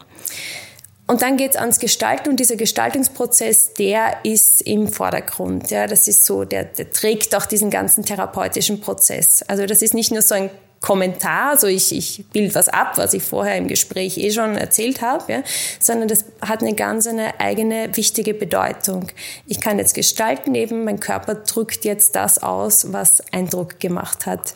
Und 1.08 1.24
dann 1.24 1.38
geht's 1.38 1.56
ans 1.56 1.80
Gestalten 1.80 2.30
und 2.30 2.40
dieser 2.40 2.56
Gestaltungsprozess, 2.56 3.74
der 3.74 4.18
ist 4.24 4.62
im 4.62 4.88
Vordergrund. 4.88 5.72
Ja, 5.72 5.88
das 5.88 6.08
ist 6.08 6.24
so, 6.24 6.44
der, 6.44 6.66
der 6.66 6.92
trägt 6.92 7.34
auch 7.34 7.48
diesen 7.48 7.72
ganzen 7.72 8.06
therapeutischen 8.06 8.80
Prozess. 8.80 9.42
Also 9.48 9.66
das 9.66 9.82
ist 9.82 9.96
nicht 9.96 10.12
nur 10.12 10.22
so 10.22 10.36
ein 10.36 10.52
Kommentar, 10.82 11.58
so 11.58 11.68
ich, 11.68 11.96
ich 11.96 12.26
bild 12.32 12.56
was 12.56 12.70
ab, 12.70 12.98
was 12.98 13.14
ich 13.14 13.24
vorher 13.24 13.58
im 13.58 13.68
Gespräch 13.68 14.18
eh 14.18 14.32
schon 14.32 14.56
erzählt 14.56 15.02
habe, 15.02 15.32
ja, 15.32 15.44
sondern 15.80 16.08
das 16.08 16.26
hat 16.42 16.62
eine 16.62 16.74
ganz 16.74 17.06
eine 17.06 17.40
eigene 17.40 17.96
wichtige 17.96 18.34
Bedeutung. 18.34 19.08
Ich 19.46 19.60
kann 19.60 19.78
jetzt 19.78 19.94
gestalten 19.94 20.56
eben, 20.56 20.86
mein 20.86 21.00
Körper 21.00 21.36
drückt 21.36 21.84
jetzt 21.84 22.16
das 22.16 22.42
aus, 22.42 22.94
was 22.94 23.22
Eindruck 23.34 23.80
gemacht 23.80 24.26
hat. 24.26 24.56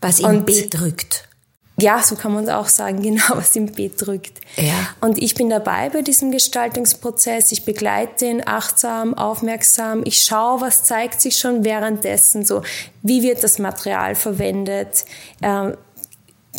Was 0.00 0.20
ihn 0.20 0.44
bedrückt. 0.44 1.28
Ja, 1.76 2.00
so 2.02 2.14
kann 2.14 2.32
man 2.32 2.44
es 2.44 2.50
auch 2.50 2.68
sagen, 2.68 3.02
genau, 3.02 3.30
was 3.30 3.56
im 3.56 3.66
Bett 3.66 3.94
drückt. 3.96 4.40
Ja. 4.56 4.94
Und 5.00 5.20
ich 5.20 5.34
bin 5.34 5.50
dabei 5.50 5.90
bei 5.90 6.02
diesem 6.02 6.30
Gestaltungsprozess. 6.30 7.52
Ich 7.52 7.64
begleite 7.64 8.26
ihn 8.26 8.42
achtsam, 8.44 9.14
aufmerksam. 9.14 10.02
Ich 10.04 10.22
schaue, 10.22 10.60
was 10.60 10.84
zeigt 10.84 11.20
sich 11.20 11.38
schon 11.38 11.64
währenddessen. 11.64 12.44
So, 12.44 12.62
wie 13.02 13.22
wird 13.22 13.42
das 13.42 13.58
Material 13.58 14.14
verwendet? 14.14 15.04
Ähm, 15.42 15.76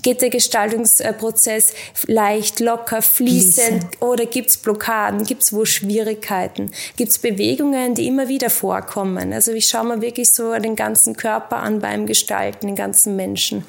geht 0.02 0.22
der 0.22 0.30
Gestaltungsprozess 0.30 1.74
leicht, 2.08 2.60
locker, 2.60 3.02
fließend 3.02 3.84
Fließen. 3.84 4.02
oder 4.02 4.26
gibt's 4.26 4.58
Blockaden, 4.58 5.24
gibt's 5.24 5.54
wo 5.54 5.66
Schwierigkeiten, 5.66 6.72
gibt's 6.98 7.18
Bewegungen, 7.18 7.96
die 7.96 8.08
immer 8.08 8.28
wieder 8.28 8.50
vorkommen. 8.50 9.34
Also 9.34 9.54
ich 9.54 9.68
schaue 9.68 9.86
mir 9.86 10.02
wirklich 10.02 10.34
so 10.34 10.54
den 10.60 10.76
ganzen 10.76 11.16
Körper 11.16 11.58
an 11.58 11.80
beim 11.80 12.06
Gestalten, 12.06 12.68
den 12.68 12.76
ganzen 12.76 13.16
Menschen. 13.16 13.66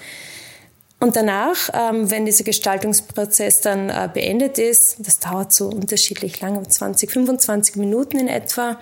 Und 0.98 1.14
danach, 1.14 1.68
ähm, 1.74 2.10
wenn 2.10 2.24
dieser 2.24 2.44
Gestaltungsprozess 2.44 3.60
dann 3.60 3.90
äh, 3.90 4.08
beendet 4.12 4.58
ist, 4.58 4.96
das 4.98 5.18
dauert 5.18 5.52
so 5.52 5.68
unterschiedlich 5.68 6.40
lange, 6.40 6.66
20, 6.66 7.10
25 7.10 7.76
Minuten 7.76 8.18
in 8.18 8.28
etwa, 8.28 8.78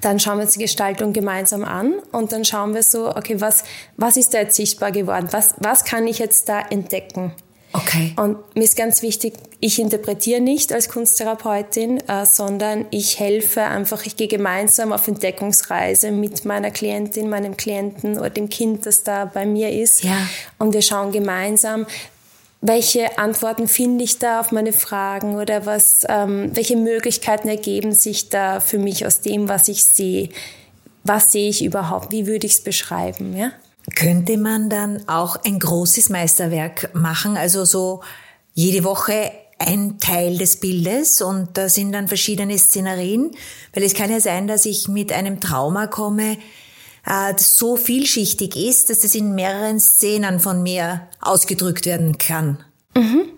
dann 0.00 0.18
schauen 0.20 0.38
wir 0.38 0.44
uns 0.44 0.54
die 0.54 0.62
Gestaltung 0.62 1.12
gemeinsam 1.12 1.64
an 1.64 1.94
und 2.12 2.32
dann 2.32 2.44
schauen 2.44 2.74
wir 2.74 2.82
so, 2.82 3.14
okay, 3.16 3.40
was, 3.40 3.64
was 3.96 4.16
ist 4.16 4.34
da 4.34 4.38
jetzt 4.38 4.56
sichtbar 4.56 4.92
geworden? 4.92 5.28
Was, 5.30 5.54
was 5.58 5.84
kann 5.84 6.06
ich 6.06 6.18
jetzt 6.18 6.48
da 6.48 6.60
entdecken? 6.60 7.32
Okay. 7.72 8.14
Und 8.16 8.38
mir 8.54 8.64
ist 8.64 8.76
ganz 8.76 9.02
wichtig, 9.02 9.34
ich 9.60 9.78
interpretiere 9.78 10.40
nicht 10.40 10.72
als 10.72 10.88
Kunsttherapeutin, 10.88 12.00
äh, 12.08 12.24
sondern 12.24 12.86
ich 12.90 13.18
helfe 13.18 13.62
einfach, 13.62 14.06
ich 14.06 14.16
gehe 14.16 14.28
gemeinsam 14.28 14.92
auf 14.92 15.06
Entdeckungsreise 15.08 16.10
mit 16.10 16.44
meiner 16.44 16.70
Klientin, 16.70 17.28
meinem 17.28 17.56
Klienten 17.56 18.18
oder 18.18 18.30
dem 18.30 18.48
Kind, 18.48 18.86
das 18.86 19.02
da 19.02 19.24
bei 19.26 19.44
mir 19.44 19.70
ist. 19.70 20.04
Ja. 20.04 20.16
Und 20.58 20.72
wir 20.72 20.82
schauen 20.82 21.12
gemeinsam, 21.12 21.86
welche 22.60 23.18
Antworten 23.18 23.68
finde 23.68 24.04
ich 24.04 24.18
da 24.18 24.40
auf 24.40 24.52
meine 24.52 24.72
Fragen 24.72 25.36
oder 25.36 25.66
was, 25.66 26.04
ähm, 26.08 26.50
welche 26.54 26.76
Möglichkeiten 26.76 27.48
ergeben 27.48 27.92
sich 27.92 28.28
da 28.28 28.60
für 28.60 28.78
mich 28.78 29.06
aus 29.06 29.20
dem, 29.20 29.48
was 29.48 29.68
ich 29.68 29.84
sehe? 29.84 30.30
Was 31.04 31.30
sehe 31.30 31.48
ich 31.48 31.64
überhaupt? 31.64 32.10
Wie 32.10 32.26
würde 32.26 32.46
ich 32.46 32.54
es 32.54 32.60
beschreiben? 32.60 33.36
Ja? 33.36 33.52
Könnte 33.94 34.36
man 34.36 34.68
dann 34.68 35.08
auch 35.08 35.36
ein 35.44 35.58
großes 35.58 36.08
Meisterwerk 36.10 36.90
machen, 36.94 37.36
also 37.36 37.64
so 37.64 38.02
jede 38.52 38.84
Woche 38.84 39.30
ein 39.58 39.98
Teil 40.00 40.36
des 40.36 40.56
Bildes 40.56 41.22
und 41.22 41.56
da 41.56 41.68
sind 41.68 41.92
dann 41.92 42.08
verschiedene 42.08 42.58
Szenerien, 42.58 43.30
weil 43.72 43.84
es 43.84 43.94
kann 43.94 44.10
ja 44.10 44.20
sein, 44.20 44.46
dass 44.46 44.66
ich 44.66 44.88
mit 44.88 45.12
einem 45.12 45.40
Trauma 45.40 45.86
komme, 45.86 46.32
äh, 47.06 47.32
das 47.32 47.56
so 47.56 47.76
vielschichtig 47.76 48.56
ist, 48.56 48.90
dass 48.90 49.04
es 49.04 49.14
in 49.14 49.34
mehreren 49.34 49.80
Szenen 49.80 50.40
von 50.40 50.62
mir 50.62 51.08
ausgedrückt 51.20 51.86
werden 51.86 52.18
kann. 52.18 52.58
Mhm. 52.94 53.28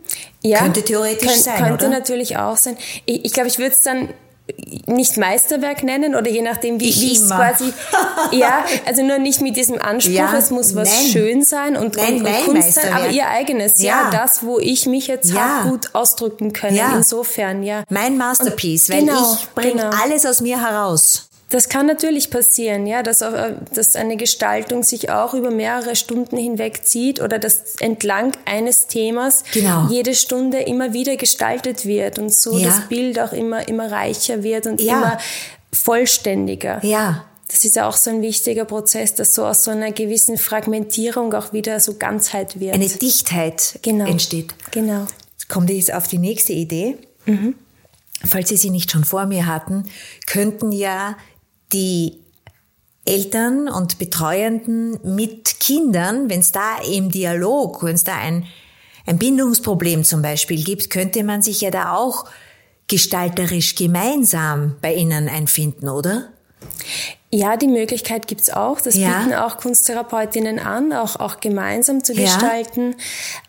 Ja, 0.42 0.60
könnte 0.60 0.82
theoretisch 0.82 1.28
könnt, 1.28 1.42
sein, 1.42 1.58
könnte 1.58 1.86
oder? 1.86 1.98
natürlich 1.98 2.36
auch 2.36 2.56
sein. 2.56 2.76
Ich, 3.06 3.24
ich 3.24 3.32
glaube, 3.32 3.48
ich 3.48 3.58
würde 3.58 3.72
es 3.72 3.82
dann 3.82 4.08
nicht 4.86 5.16
Meisterwerk 5.16 5.82
nennen 5.82 6.14
oder 6.14 6.30
je 6.30 6.42
nachdem, 6.42 6.80
wie 6.80 6.88
ich 6.88 7.12
es 7.12 7.26
quasi, 7.26 7.72
ja, 8.32 8.64
also 8.86 9.02
nur 9.02 9.18
nicht 9.18 9.40
mit 9.40 9.56
diesem 9.56 9.80
Anspruch, 9.80 10.12
ja, 10.12 10.36
es 10.36 10.50
muss 10.50 10.74
was 10.74 10.88
nein. 10.88 11.10
schön 11.10 11.42
sein 11.42 11.76
und, 11.76 11.96
nein, 11.96 12.16
und, 12.16 12.26
und 12.26 12.44
Kunst 12.44 12.74
sein, 12.74 12.92
aber 12.92 13.08
ihr 13.10 13.28
eigenes, 13.28 13.80
ja. 13.82 14.04
ja. 14.04 14.10
das, 14.10 14.42
wo 14.42 14.58
ich 14.58 14.86
mich 14.86 15.06
jetzt 15.06 15.30
ja. 15.30 15.64
gut 15.68 15.94
ausdrücken 15.94 16.52
können, 16.52 16.76
ja. 16.76 16.96
insofern, 16.96 17.62
ja. 17.62 17.84
Mein 17.88 18.16
Masterpiece, 18.16 18.88
und, 18.88 18.96
weil 18.96 19.04
genau, 19.04 19.34
ich 19.34 19.48
bringe 19.54 19.82
genau. 19.82 20.02
alles 20.02 20.26
aus 20.26 20.40
mir 20.40 20.60
heraus. 20.60 21.28
Das 21.50 21.70
kann 21.70 21.86
natürlich 21.86 22.30
passieren, 22.30 22.86
ja, 22.86 23.02
dass, 23.02 23.22
äh, 23.22 23.54
dass 23.72 23.96
eine 23.96 24.16
Gestaltung 24.16 24.82
sich 24.82 25.10
auch 25.10 25.32
über 25.32 25.50
mehrere 25.50 25.96
Stunden 25.96 26.36
hinweg 26.36 26.84
zieht 26.84 27.22
oder 27.22 27.38
dass 27.38 27.76
entlang 27.80 28.32
eines 28.44 28.86
Themas 28.86 29.44
genau. 29.52 29.88
jede 29.88 30.14
Stunde 30.14 30.58
immer 30.58 30.92
wieder 30.92 31.16
gestaltet 31.16 31.86
wird 31.86 32.18
und 32.18 32.34
so 32.34 32.58
ja. 32.58 32.66
das 32.66 32.88
Bild 32.88 33.18
auch 33.18 33.32
immer, 33.32 33.66
immer 33.66 33.90
reicher 33.90 34.42
wird 34.42 34.66
und 34.66 34.80
ja. 34.80 34.98
immer 34.98 35.18
vollständiger. 35.72 36.84
Ja. 36.84 37.24
Das 37.48 37.64
ist 37.64 37.76
ja 37.76 37.88
auch 37.88 37.96
so 37.96 38.10
ein 38.10 38.20
wichtiger 38.20 38.66
Prozess, 38.66 39.14
dass 39.14 39.34
so 39.34 39.46
aus 39.46 39.64
so 39.64 39.70
einer 39.70 39.90
gewissen 39.90 40.36
Fragmentierung 40.36 41.32
auch 41.32 41.54
wieder 41.54 41.80
so 41.80 41.94
Ganzheit 41.94 42.60
wird. 42.60 42.74
Eine 42.74 42.88
Dichtheit 42.88 43.78
genau. 43.80 44.04
entsteht. 44.04 44.54
Genau. 44.70 45.06
Kommt 45.48 45.70
jetzt 45.70 45.94
auf 45.94 46.06
die 46.08 46.18
nächste 46.18 46.52
Idee. 46.52 46.98
Mhm. 47.24 47.54
Falls 48.22 48.50
Sie 48.50 48.58
sie 48.58 48.68
nicht 48.68 48.90
schon 48.90 49.04
vor 49.04 49.24
mir 49.24 49.46
hatten, 49.46 49.88
könnten 50.26 50.72
ja 50.72 51.16
die 51.72 52.18
Eltern 53.04 53.68
und 53.68 53.98
Betreuenden 53.98 54.98
mit 55.02 55.60
Kindern, 55.60 56.28
wenn 56.28 56.40
es 56.40 56.52
da 56.52 56.78
im 56.78 57.10
Dialog, 57.10 57.82
wenn 57.82 57.94
es 57.94 58.04
da 58.04 58.16
ein, 58.16 58.46
ein 59.06 59.18
Bindungsproblem 59.18 60.04
zum 60.04 60.20
Beispiel 60.20 60.62
gibt, 60.62 60.90
könnte 60.90 61.24
man 61.24 61.40
sich 61.40 61.60
ja 61.62 61.70
da 61.70 61.94
auch 61.94 62.26
gestalterisch 62.86 63.74
gemeinsam 63.74 64.76
bei 64.80 64.94
ihnen 64.94 65.28
einfinden, 65.28 65.88
oder? 65.88 66.28
Ja, 67.30 67.56
die 67.56 67.68
Möglichkeit 67.68 68.26
gibt's 68.26 68.50
auch. 68.50 68.80
Das 68.80 68.94
ja. 68.94 69.20
bieten 69.20 69.34
auch 69.34 69.58
Kunsttherapeutinnen 69.58 70.58
an, 70.58 70.92
auch, 70.92 71.16
auch 71.16 71.40
gemeinsam 71.40 72.02
zu 72.02 72.14
gestalten. 72.14 72.96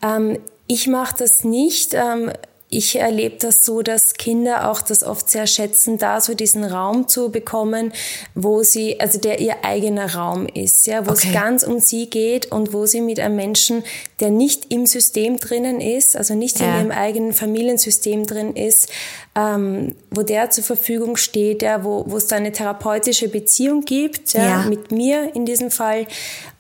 Ja. 0.02 0.18
Ähm, 0.18 0.40
ich 0.68 0.88
mache 0.88 1.16
das 1.18 1.44
nicht. 1.44 1.94
Ähm, 1.94 2.32
ich 2.72 2.98
erlebe 2.98 3.38
das 3.40 3.66
so, 3.66 3.82
dass 3.82 4.14
Kinder 4.14 4.70
auch 4.70 4.82
das 4.82 5.04
oft 5.04 5.28
sehr 5.30 5.48
schätzen, 5.48 5.98
da 5.98 6.22
so 6.22 6.36
diesen 6.36 6.64
Raum 6.64 7.08
zu 7.08 7.32
bekommen, 7.32 7.92
wo 8.36 8.62
sie, 8.62 9.00
also 9.00 9.18
der 9.20 9.40
ihr 9.40 9.66
eigener 9.66 10.14
Raum 10.14 10.46
ist, 10.46 10.86
ja, 10.86 11.08
wo 11.08 11.12
okay. 11.12 11.30
es 11.30 11.34
ganz 11.34 11.64
um 11.64 11.80
sie 11.80 12.12
geht 12.12 12.52
und 12.52 12.72
wo 12.72 12.86
sie 12.86 13.02
mit 13.02 13.20
einem 13.20 13.36
Menschen, 13.36 13.84
der 14.20 14.30
nicht 14.30 14.72
im 14.72 14.86
System 14.86 15.38
drinnen 15.38 15.82
ist, 15.82 16.16
also 16.16 16.36
nicht 16.36 16.60
ja. 16.60 16.68
in 16.68 16.76
ihrem 16.76 16.92
eigenen 16.92 17.34
Familiensystem 17.34 18.28
drin 18.28 18.56
ist, 18.56 18.90
ähm, 19.36 19.96
wo 20.12 20.22
der 20.22 20.52
zur 20.52 20.64
Verfügung 20.64 21.18
steht, 21.18 21.64
ja, 21.64 21.84
wo, 21.84 22.06
wo 22.08 22.18
es 22.18 22.28
da 22.28 22.36
eine 22.36 22.52
therapeutische 22.52 23.30
Beziehung 23.30 23.82
gibt, 23.82 24.34
ja, 24.34 24.44
ja. 24.44 24.62
mit 24.70 24.92
mir 24.92 25.36
in 25.36 25.46
diesem 25.46 25.72
Fall 25.72 26.06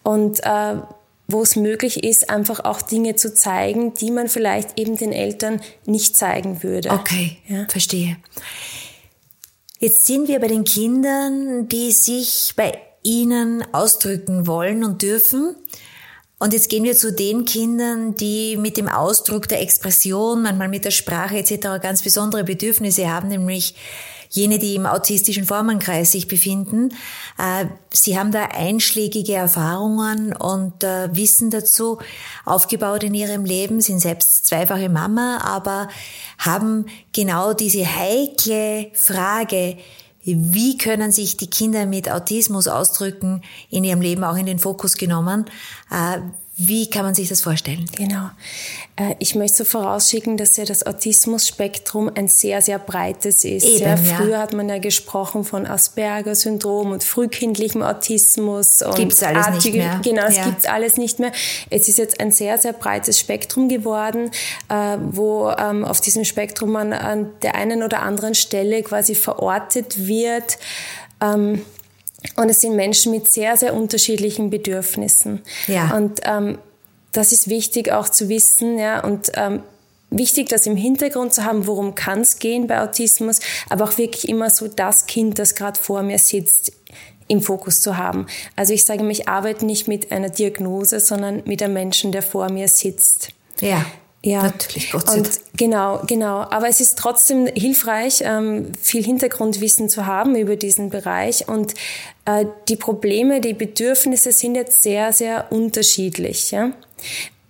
und 0.02 0.40
äh, 0.44 0.76
wo 1.30 1.44
es 1.44 1.56
möglich 1.56 2.04
ist, 2.04 2.30
einfach 2.30 2.60
auch 2.66 2.82
Dinge 2.82 3.16
zu 3.16 3.34
zeigen, 3.34 3.94
die 3.94 4.12
man 4.12 4.28
vielleicht 4.28 4.80
eben 4.80 4.98
den 4.98 5.14
Eltern 5.14 5.62
nicht 5.86 6.18
zeigen 6.18 6.64
würde. 6.64 6.90
Okay, 6.90 7.38
ja. 7.48 7.68
verstehe. 7.70 8.18
Jetzt 9.80 10.06
sind 10.06 10.28
wir 10.28 10.40
bei 10.40 10.48
den 10.48 10.66
Kindern, 10.66 11.70
die 11.70 11.92
sich 11.92 12.54
bei 12.58 12.78
Ihnen 13.04 13.64
ausdrücken 13.74 14.48
wollen 14.48 14.84
und 14.84 15.02
dürfen. 15.02 15.56
Und 16.40 16.54
jetzt 16.54 16.70
gehen 16.70 16.84
wir 16.84 16.96
zu 16.96 17.14
den 17.14 17.46
Kindern, 17.46 18.16
die 18.16 18.58
mit 18.58 18.78
dem 18.78 18.90
Ausdruck 18.90 19.48
der 19.48 19.62
Expression, 19.62 20.42
manchmal 20.42 20.68
mit 20.68 20.84
der 20.84 20.92
Sprache 20.92 21.38
etc. 21.38 21.82
ganz 21.82 22.02
besondere 22.02 22.44
Bedürfnisse 22.44 23.10
haben, 23.10 23.28
nämlich 23.28 23.76
jene, 24.30 24.60
die 24.60 24.76
im 24.76 24.86
autistischen 24.86 25.46
Formenkreis 25.46 26.12
sich 26.12 26.28
befinden. 26.28 26.90
Äh, 27.38 27.66
sie 27.92 28.18
haben 28.18 28.32
da 28.32 28.46
einschlägige 28.46 29.34
Erfahrungen 29.34 30.34
und 30.36 30.84
äh, 30.84 31.10
Wissen 31.16 31.50
dazu 31.50 32.00
aufgebaut 32.46 33.04
in 33.04 33.14
ihrem 33.14 33.44
Leben, 33.44 33.82
sind 33.82 34.00
selbst 34.00 34.46
zweifache 34.46 34.90
Mama, 34.90 35.40
aber 35.44 35.90
haben 36.38 36.86
genau 37.12 37.54
diese 37.54 37.86
heikle 37.86 38.92
Frage, 38.94 39.78
wie 40.22 40.78
können 40.78 41.12
sich 41.12 41.38
die 41.38 41.50
Kinder 41.50 41.86
mit 41.86 42.12
Autismus 42.12 42.68
ausdrücken, 42.68 43.42
in 43.70 43.84
ihrem 43.84 44.02
Leben 44.02 44.24
auch 44.24 44.38
in 44.38 44.46
den 44.46 44.60
Fokus 44.60 44.96
genommen. 44.96 45.46
Wie 46.62 46.90
kann 46.90 47.04
man 47.04 47.16
sich 47.16 47.30
das 47.30 47.40
vorstellen? 47.40 47.86
Genau. 47.96 48.32
Äh, 48.98 49.16
ich 49.20 49.34
möchte 49.34 49.58
so 49.58 49.64
vorausschicken, 49.64 50.36
dass 50.36 50.58
ja 50.58 50.66
das 50.66 50.86
Autismus-Spektrum 50.86 52.12
ein 52.14 52.28
sehr, 52.28 52.62
sehr 52.62 52.80
breites 52.80 53.46
ist. 53.46 53.66
Eben, 53.66 53.80
ja, 53.80 53.96
ja. 53.96 54.18
früher 54.18 54.40
hat 54.40 54.52
man 54.52 54.68
ja 54.68 54.78
gesprochen 54.78 55.46
von 55.46 55.66
Asperger-Syndrom 55.66 56.92
und 56.92 57.06
frühkindlichem 57.06 57.82
Autismus. 57.82 58.82
Und 58.82 58.96
gibt's 58.96 59.24
alles 59.24 59.46
artige, 59.46 59.78
nicht 59.78 59.88
mehr. 59.88 60.02
Genau, 60.04 60.26
es 60.26 60.36
ja. 60.36 60.44
gibt's 60.44 60.66
alles 60.66 60.98
nicht 60.98 61.20
mehr. 61.20 61.32
Es 61.70 61.88
ist 61.88 61.98
jetzt 61.98 62.20
ein 62.20 62.34
sehr, 62.34 62.58
sehr 62.58 62.74
breites 62.74 63.18
Spektrum 63.18 63.70
geworden, 63.70 64.30
äh, 64.68 64.98
wo 65.12 65.50
ähm, 65.52 65.86
auf 65.86 66.02
diesem 66.02 66.26
Spektrum 66.26 66.74
man 66.74 66.92
an 66.92 67.30
der 67.42 67.56
einen 67.56 67.84
oder 67.84 68.02
anderen 68.02 68.36
Stelle 68.36 68.84
quasi 68.84 69.16
verortet 69.16 70.08
wird. 70.08 70.58
Und 72.36 72.50
es 72.50 72.62
sind 72.62 72.76
Menschen 72.76 73.12
mit 73.12 73.28
sehr, 73.28 73.56
sehr 73.58 73.74
unterschiedlichen 73.74 74.50
Bedürfnissen. 74.50 75.42
Ja. 75.68 75.96
Und 75.96 76.22
ähm, 76.24 76.58
das 77.12 77.32
ist 77.32 77.50
wichtig 77.50 77.92
auch 77.92 78.10
zu 78.10 78.30
wissen, 78.30 78.78
ja, 78.78 79.04
und 79.04 79.32
ähm, 79.36 79.64
wichtig, 80.10 80.50
das 80.50 80.66
im 80.66 80.76
Hintergrund 80.76 81.34
zu 81.34 81.44
haben, 81.44 81.68
worum 81.68 81.96
kann 81.96 82.22
es 82.22 82.40
gehen 82.40 82.68
bei 82.68 82.82
Autismus, 82.82 83.40
aber 83.70 83.86
auch 83.86 83.98
wirklich 83.98 84.28
immer 84.28 84.50
so 84.50 84.68
das 84.68 85.06
Kind, 85.06 85.40
das 85.40 85.56
gerade 85.56 85.80
vor 85.80 86.04
mir 86.04 86.20
sitzt, 86.20 86.72
im 87.28 87.42
Fokus 87.42 87.82
zu 87.82 87.98
haben. 87.98 88.26
Also 88.56 88.74
ich 88.74 88.86
sage, 88.86 89.08
ich 89.10 89.28
arbeite 89.28 89.66
nicht 89.66 89.88
mit 89.88 90.12
einer 90.12 90.30
Diagnose, 90.30 91.00
sondern 91.00 91.44
mit 91.46 91.62
einem 91.62 91.74
Menschen, 91.74 92.12
der 92.12 92.24
vor 92.24 92.52
mir 92.52 92.68
sitzt. 92.68 93.30
Ja. 93.62 93.86
Ja, 94.22 94.44
natürlich, 94.44 94.92
Gott 94.92 95.08
sei 95.08 95.22
Dank. 95.22 95.28
Und 95.28 95.40
genau, 95.58 96.02
genau. 96.06 96.40
Aber 96.42 96.68
es 96.68 96.82
ist 96.82 96.98
trotzdem 96.98 97.48
hilfreich, 97.48 98.22
ähm, 98.26 98.74
viel 98.82 99.04
Hintergrundwissen 99.04 99.88
zu 99.88 100.06
haben 100.06 100.36
über 100.36 100.58
diesen 100.58 100.90
Bereich. 100.90 101.48
Und 101.48 101.74
äh, 102.26 102.46
die 102.68 102.76
Probleme, 102.76 103.40
die 103.40 103.54
Bedürfnisse 103.54 104.34
sind 104.34 104.56
jetzt 104.56 104.84
sehr, 104.84 105.14
sehr 105.14 105.52
unterschiedlich. 105.52 106.52
Ja? 106.52 106.72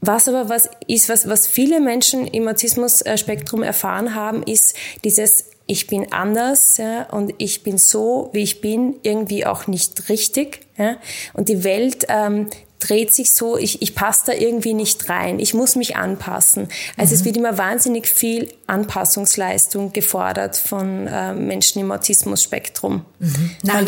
Was 0.02 0.28
aber 0.28 0.48
was 0.48 0.70
ist, 0.88 1.10
was, 1.10 1.28
was 1.28 1.48
viele 1.48 1.80
Menschen 1.80 2.28
im 2.28 2.48
Autismus-Spektrum 2.48 3.64
erfahren 3.64 4.14
haben, 4.14 4.44
ist 4.44 4.76
dieses 5.04 5.46
ich 5.66 5.86
bin 5.86 6.12
anders 6.12 6.78
ja, 6.78 7.04
und 7.12 7.36
ich 7.38 7.62
bin 7.62 7.78
so, 7.78 8.32
wie 8.34 8.42
ich 8.42 8.60
bin, 8.60 8.96
irgendwie 9.04 9.46
auch 9.46 9.68
nicht 9.68 10.10
richtig. 10.10 10.62
Ja? 10.78 10.98
Und 11.34 11.48
die 11.48 11.64
Welt 11.64 12.08
ähm, 12.10 12.48
dreht 12.80 13.14
sich 13.14 13.34
so, 13.34 13.58
ich, 13.58 13.82
ich 13.82 13.94
passe 13.94 14.24
da 14.28 14.34
irgendwie 14.34 14.74
nicht 14.74 15.10
rein, 15.10 15.40
ich 15.40 15.54
muss 15.54 15.76
mich 15.76 15.96
anpassen. 15.96 16.70
Also 16.98 17.14
mhm. 17.14 17.20
es 17.20 17.26
wird 17.26 17.38
immer 17.38 17.58
wahnsinnig 17.58 18.08
viel 18.08 18.54
Anpassungsleistung 18.68 19.92
gefordert 19.94 20.56
von 20.56 21.08
äh, 21.08 21.34
Menschen 21.34 21.82
im 21.82 21.92
Autismus-Spektrum. 21.92 23.06
Mhm. 23.20 23.52
Nach 23.64 23.82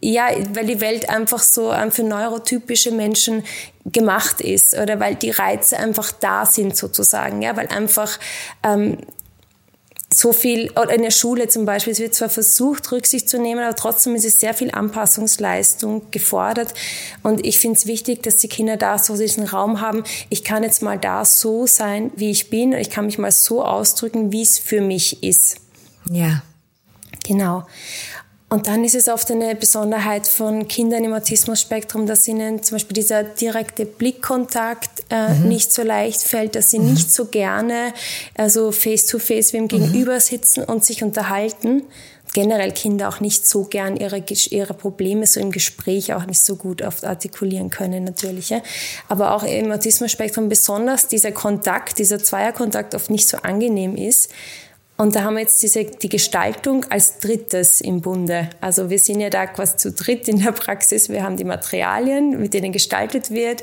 ja, 0.00 0.28
weil 0.52 0.66
die 0.66 0.80
Welt 0.80 1.08
einfach 1.08 1.40
so 1.40 1.72
ähm, 1.72 1.90
für 1.90 2.04
neurotypische 2.04 2.92
Menschen 2.92 3.42
gemacht 3.84 4.40
ist 4.40 4.78
oder 4.78 5.00
weil 5.00 5.16
die 5.16 5.30
Reize 5.30 5.76
einfach 5.76 6.12
da 6.12 6.46
sind 6.46 6.76
sozusagen, 6.76 7.42
ja, 7.42 7.56
weil 7.56 7.66
einfach 7.68 8.18
ähm, 8.62 8.98
so 10.12 10.32
viel, 10.32 10.70
oder 10.70 10.94
in 10.94 11.02
der 11.02 11.10
Schule 11.10 11.48
zum 11.48 11.66
Beispiel, 11.66 11.92
es 11.92 11.98
wird 11.98 12.14
zwar 12.14 12.30
versucht, 12.30 12.90
Rücksicht 12.92 13.28
zu 13.28 13.38
nehmen, 13.38 13.62
aber 13.62 13.76
trotzdem 13.76 14.14
ist 14.14 14.24
es 14.24 14.40
sehr 14.40 14.54
viel 14.54 14.70
Anpassungsleistung 14.70 16.10
gefordert. 16.10 16.72
Und 17.22 17.44
ich 17.44 17.58
finde 17.60 17.76
es 17.76 17.86
wichtig, 17.86 18.22
dass 18.22 18.38
die 18.38 18.48
Kinder 18.48 18.78
da 18.78 18.98
so 18.98 19.16
diesen 19.16 19.44
Raum 19.44 19.80
haben, 19.80 20.04
ich 20.30 20.44
kann 20.44 20.62
jetzt 20.62 20.82
mal 20.82 20.98
da 20.98 21.24
so 21.24 21.66
sein, 21.66 22.10
wie 22.16 22.30
ich 22.30 22.48
bin, 22.48 22.72
ich 22.72 22.88
kann 22.88 23.04
mich 23.06 23.18
mal 23.18 23.32
so 23.32 23.62
ausdrücken, 23.62 24.32
wie 24.32 24.42
es 24.42 24.58
für 24.58 24.80
mich 24.80 25.22
ist. 25.22 25.56
Ja. 26.10 26.42
Genau. 27.26 27.66
Und 28.50 28.66
dann 28.66 28.82
ist 28.82 28.94
es 28.94 29.08
oft 29.08 29.30
eine 29.30 29.54
Besonderheit 29.54 30.26
von 30.26 30.68
Kindern 30.68 31.04
im 31.04 31.12
Autismus-Spektrum, 31.12 32.06
dass 32.06 32.26
ihnen 32.26 32.62
zum 32.62 32.76
Beispiel 32.76 32.94
dieser 32.94 33.22
direkte 33.22 33.84
Blickkontakt 33.84 35.04
äh, 35.10 35.34
mhm. 35.34 35.48
nicht 35.48 35.70
so 35.70 35.82
leicht 35.82 36.22
fällt, 36.22 36.54
dass 36.54 36.70
sie 36.70 36.78
mhm. 36.78 36.92
nicht 36.92 37.12
so 37.12 37.26
gerne 37.26 37.92
also 38.34 38.72
face-to-face 38.72 39.52
wem 39.52 39.64
mhm. 39.64 39.68
gegenüber 39.68 40.18
sitzen 40.18 40.64
und 40.64 40.82
sich 40.82 41.02
unterhalten. 41.02 41.82
Generell 42.32 42.72
Kinder 42.72 43.08
auch 43.08 43.20
nicht 43.20 43.46
so 43.46 43.64
gern 43.64 43.96
ihre, 43.96 44.22
ihre 44.50 44.74
Probleme 44.74 45.26
so 45.26 45.40
im 45.40 45.50
Gespräch 45.50 46.14
auch 46.14 46.24
nicht 46.24 46.42
so 46.42 46.56
gut 46.56 46.80
oft 46.82 47.04
artikulieren 47.04 47.68
können 47.68 48.04
natürlich. 48.04 48.50
Ja. 48.50 48.62
Aber 49.08 49.34
auch 49.34 49.42
im 49.42 49.70
Autismus-Spektrum 49.72 50.48
besonders 50.48 51.08
dieser 51.08 51.32
Kontakt, 51.32 51.98
dieser 51.98 52.18
Zweierkontakt 52.22 52.94
oft 52.94 53.10
nicht 53.10 53.28
so 53.28 53.38
angenehm 53.38 53.94
ist 53.96 54.30
und 54.98 55.14
da 55.14 55.22
haben 55.22 55.34
wir 55.34 55.42
jetzt 55.42 55.62
diese, 55.62 55.84
die 55.84 56.08
Gestaltung 56.08 56.84
als 56.90 57.20
drittes 57.20 57.80
im 57.80 58.00
Bunde. 58.00 58.50
Also 58.60 58.90
wir 58.90 58.98
sind 58.98 59.20
ja 59.20 59.30
da 59.30 59.46
quasi 59.46 59.76
zu 59.76 59.92
dritt 59.92 60.26
in 60.26 60.40
der 60.40 60.50
Praxis. 60.50 61.08
Wir 61.08 61.22
haben 61.22 61.36
die 61.36 61.44
Materialien, 61.44 62.40
mit 62.40 62.52
denen 62.52 62.72
gestaltet 62.72 63.30
wird. 63.30 63.62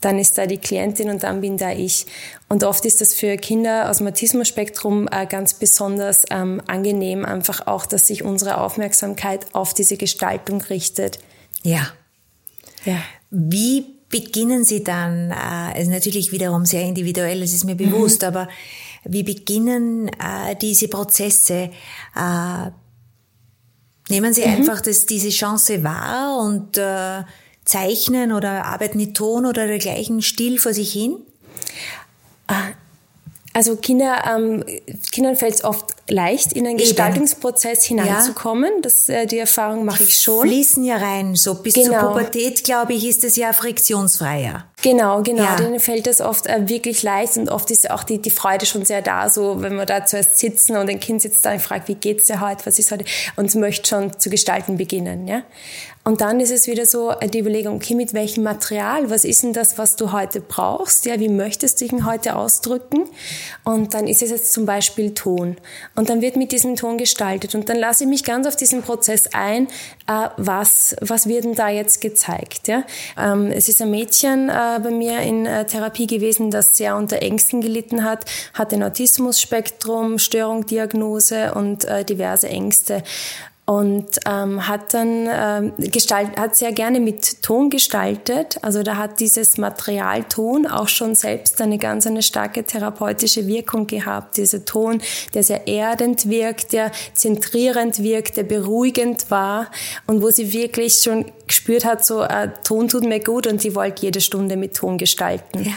Dann 0.00 0.18
ist 0.18 0.36
da 0.36 0.46
die 0.46 0.58
Klientin 0.58 1.10
und 1.10 1.22
dann 1.22 1.42
bin 1.42 1.58
da 1.58 1.70
ich. 1.70 2.06
Und 2.48 2.64
oft 2.64 2.84
ist 2.86 3.00
das 3.00 3.14
für 3.14 3.36
Kinder 3.36 3.88
aus 3.88 3.98
dem 3.98 4.08
Autismus-Spektrum 4.08 5.08
äh, 5.12 5.26
ganz 5.26 5.54
besonders 5.54 6.24
ähm, 6.30 6.60
angenehm, 6.66 7.24
einfach 7.24 7.68
auch, 7.68 7.86
dass 7.86 8.08
sich 8.08 8.24
unsere 8.24 8.58
Aufmerksamkeit 8.60 9.46
auf 9.54 9.74
diese 9.74 9.96
Gestaltung 9.96 10.60
richtet. 10.62 11.20
Ja. 11.62 11.92
Ja. 12.84 13.00
Wie 13.30 13.86
beginnen 14.08 14.64
Sie 14.64 14.82
dann? 14.82 15.30
Äh, 15.30 15.80
ist 15.80 15.88
natürlich 15.88 16.32
wiederum 16.32 16.66
sehr 16.66 16.82
individuell, 16.82 17.40
das 17.40 17.52
ist 17.52 17.64
mir 17.64 17.76
bewusst, 17.76 18.22
mhm. 18.22 18.28
aber 18.28 18.48
wie 19.04 19.22
beginnen 19.22 20.08
äh, 20.08 20.56
diese 20.60 20.88
Prozesse? 20.88 21.70
Äh, 22.16 22.70
nehmen 24.08 24.32
Sie 24.32 24.42
mhm. 24.46 24.54
einfach 24.54 24.80
das, 24.80 25.06
diese 25.06 25.30
Chance 25.30 25.82
wahr 25.84 26.38
und 26.38 26.78
äh, 26.78 27.22
zeichnen 27.64 28.32
oder 28.32 28.64
arbeiten 28.64 28.98
mit 28.98 29.16
Ton 29.16 29.46
oder 29.46 29.66
der 29.66 29.78
gleichen 29.78 30.22
Stil 30.22 30.58
vor 30.58 30.72
sich 30.72 30.92
hin? 30.92 31.18
Ah, 32.46 32.72
also 33.54 33.76
Kinder, 33.76 34.24
ähm, 34.26 34.64
Kindern 35.12 35.36
fällt 35.36 35.54
es 35.54 35.64
oft 35.64 35.86
leicht, 36.08 36.52
in 36.52 36.66
einen 36.66 36.76
Gestaltungsprozess 36.76 37.84
hineinzukommen. 37.84 38.70
Ja. 38.74 38.80
Das, 38.82 39.08
äh, 39.08 39.26
die 39.26 39.38
Erfahrung 39.38 39.84
mache 39.84 40.02
ich 40.02 40.18
schon. 40.18 40.48
Fließen 40.48 40.82
ja 40.82 40.96
rein. 40.96 41.36
So 41.36 41.54
bis 41.54 41.74
genau. 41.74 42.00
zur 42.00 42.08
Pubertät, 42.08 42.64
glaube 42.64 42.94
ich, 42.94 43.06
ist 43.06 43.22
es 43.22 43.36
ja 43.36 43.52
friktionsfreier. 43.52 44.64
Genau, 44.84 45.22
genau. 45.22 45.44
Ja. 45.44 45.56
Denen 45.56 45.80
fällt 45.80 46.06
das 46.06 46.20
oft 46.20 46.46
äh, 46.46 46.68
wirklich 46.68 47.02
leicht 47.02 47.38
und 47.38 47.48
oft 47.48 47.70
ist 47.70 47.90
auch 47.90 48.04
die, 48.04 48.20
die 48.20 48.28
Freude 48.28 48.66
schon 48.66 48.84
sehr 48.84 49.00
da, 49.00 49.30
so 49.30 49.62
wenn 49.62 49.76
wir 49.76 49.86
da 49.86 50.04
zuerst 50.04 50.36
sitzen 50.36 50.76
und 50.76 50.90
ein 50.90 51.00
Kind 51.00 51.22
sitzt 51.22 51.46
da 51.46 51.52
und 51.52 51.62
fragt, 51.62 51.88
wie 51.88 51.94
geht's 51.94 52.26
dir 52.26 52.42
heute, 52.42 52.66
was 52.66 52.78
ist 52.78 52.92
heute 52.92 53.06
und 53.36 53.54
möchte 53.54 53.88
schon 53.88 54.18
zu 54.18 54.28
gestalten 54.28 54.76
beginnen, 54.76 55.26
ja. 55.26 55.40
Und 56.04 56.20
dann 56.20 56.38
ist 56.38 56.50
es 56.50 56.66
wieder 56.66 56.84
so 56.84 57.12
äh, 57.12 57.28
die 57.28 57.38
Überlegung, 57.38 57.76
okay, 57.76 57.94
mit 57.94 58.12
welchem 58.12 58.44
Material, 58.44 59.08
was 59.08 59.24
ist 59.24 59.42
denn 59.42 59.54
das, 59.54 59.78
was 59.78 59.96
du 59.96 60.12
heute 60.12 60.40
brauchst? 60.40 61.06
Ja, 61.06 61.18
wie 61.18 61.30
möchtest 61.30 61.80
du 61.80 61.88
dich 61.88 62.04
heute 62.04 62.36
ausdrücken? 62.36 63.08
Und 63.64 63.94
dann 63.94 64.06
ist 64.06 64.22
es 64.22 64.28
jetzt 64.28 64.52
zum 64.52 64.66
Beispiel 64.66 65.14
Ton. 65.14 65.56
Und 65.94 66.10
dann 66.10 66.20
wird 66.20 66.36
mit 66.36 66.52
diesem 66.52 66.76
Ton 66.76 66.98
gestaltet. 66.98 67.54
Und 67.54 67.70
dann 67.70 67.78
lasse 67.78 68.04
ich 68.04 68.10
mich 68.10 68.22
ganz 68.22 68.46
auf 68.46 68.54
diesen 68.54 68.82
Prozess 68.82 69.30
ein, 69.32 69.66
äh, 70.06 70.28
was, 70.36 70.94
was 71.00 71.26
wird 71.26 71.44
denn 71.44 71.54
da 71.54 71.70
jetzt 71.70 72.02
gezeigt? 72.02 72.68
Ja? 72.68 72.84
Ähm, 73.18 73.50
es 73.50 73.70
ist 73.70 73.80
ein 73.80 73.90
Mädchen 73.90 74.50
äh, 74.50 74.80
bei 74.82 74.90
mir 74.90 75.20
in 75.20 75.44
Therapie 75.44 76.06
gewesen, 76.06 76.50
das 76.50 76.76
sehr 76.76 76.96
unter 76.96 77.22
Ängsten 77.22 77.62
gelitten 77.62 78.04
hat, 78.04 78.26
hat 78.52 78.74
ein 78.74 78.82
Autismus-Spektrum, 78.82 80.18
Störung, 80.18 80.66
Diagnose 80.66 81.54
und 81.54 81.86
diverse 82.08 82.48
Ängste 82.48 83.02
und 83.66 84.06
ähm, 84.26 84.68
hat 84.68 84.92
dann 84.92 85.26
ähm, 85.30 85.72
gestalt, 85.78 86.38
hat 86.38 86.54
sehr 86.54 86.72
gerne 86.72 87.00
mit 87.00 87.42
Ton 87.42 87.70
gestaltet. 87.70 88.58
Also 88.60 88.82
da 88.82 88.96
hat 88.96 89.20
dieses 89.20 89.56
Material 89.56 90.24
Ton 90.24 90.66
auch 90.66 90.88
schon 90.88 91.14
selbst 91.14 91.62
eine 91.62 91.78
ganz 91.78 92.06
eine 92.06 92.22
starke 92.22 92.64
therapeutische 92.64 93.46
Wirkung 93.46 93.86
gehabt. 93.86 94.36
Dieser 94.36 94.66
Ton, 94.66 95.00
der 95.32 95.44
sehr 95.44 95.66
erdend 95.66 96.28
wirkt, 96.28 96.74
der 96.74 96.92
zentrierend 97.14 98.02
wirkt, 98.02 98.36
der 98.36 98.44
beruhigend 98.44 99.30
war 99.30 99.70
und 100.06 100.20
wo 100.20 100.30
sie 100.30 100.52
wirklich 100.52 100.96
schon 100.96 101.32
gespürt 101.46 101.86
hat, 101.86 102.04
so 102.04 102.22
äh, 102.22 102.50
Ton 102.64 102.88
tut 102.88 103.04
mir 103.04 103.20
gut 103.20 103.46
und 103.46 103.62
sie 103.62 103.74
wollte 103.74 104.02
jede 104.02 104.20
Stunde 104.20 104.58
mit 104.58 104.76
Ton 104.76 104.98
gestalten. 104.98 105.64
Ja. 105.64 105.72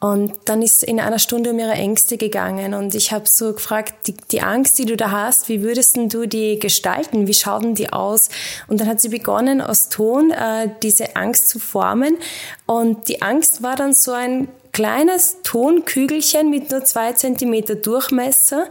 Und 0.00 0.34
dann 0.44 0.60
ist 0.60 0.82
in 0.82 1.00
einer 1.00 1.18
Stunde 1.18 1.50
um 1.50 1.58
ihre 1.58 1.72
Ängste 1.72 2.18
gegangen 2.18 2.74
und 2.74 2.94
ich 2.94 3.10
habe 3.10 3.26
so 3.26 3.54
gefragt, 3.54 4.06
die, 4.06 4.14
die, 4.32 4.42
Angst, 4.42 4.78
die 4.78 4.84
du 4.84 4.96
da 4.96 5.10
hast, 5.10 5.48
wie 5.48 5.62
würdest 5.62 5.96
du 5.96 6.26
die 6.26 6.58
gestalten? 6.58 7.26
Wie 7.26 7.32
schauen 7.32 7.74
die 7.74 7.90
aus? 7.90 8.28
Und 8.68 8.80
dann 8.80 8.88
hat 8.88 9.00
sie 9.00 9.08
begonnen, 9.08 9.62
aus 9.62 9.88
Ton 9.88 10.30
äh, 10.30 10.68
diese 10.82 11.16
Angst 11.16 11.48
zu 11.48 11.58
formen. 11.58 12.18
Und 12.66 13.08
die 13.08 13.22
Angst 13.22 13.62
war 13.62 13.76
dann 13.76 13.94
so 13.94 14.12
ein 14.12 14.48
kleines 14.74 15.38
Tonkügelchen 15.44 16.50
mit 16.50 16.72
nur 16.72 16.84
zwei 16.84 17.12
Zentimeter 17.12 17.76
Durchmesser 17.76 18.66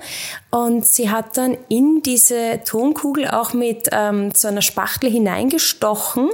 und 0.51 0.86
sie 0.86 1.09
hat 1.09 1.38
dann 1.38 1.57
in 1.69 2.01
diese 2.03 2.59
Tonkugel 2.65 3.29
auch 3.29 3.53
mit 3.53 3.88
ähm, 3.91 4.31
so 4.36 4.49
einer 4.49 4.62
Spachtel 4.62 5.09
hineingestochen. 5.09 6.29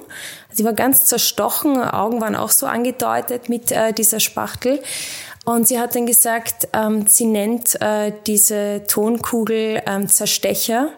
Sie 0.51 0.65
war 0.65 0.73
ganz 0.73 1.05
zerstochen, 1.05 1.81
Augen 1.81 2.21
waren 2.21 2.35
auch 2.35 2.49
so 2.49 2.65
angedeutet 2.65 3.49
mit 3.49 3.71
äh, 3.71 3.93
dieser 3.93 4.19
Spachtel. 4.19 4.81
Und 5.45 5.67
sie 5.67 5.79
hat 5.79 5.95
dann 5.95 6.05
gesagt, 6.05 6.67
ähm, 6.73 7.07
sie 7.07 7.25
nennt 7.25 7.79
äh, 7.81 8.11
diese 8.27 8.83
Tonkugel 8.87 9.81
ähm, 9.85 10.07
Zerstecher, 10.07 10.89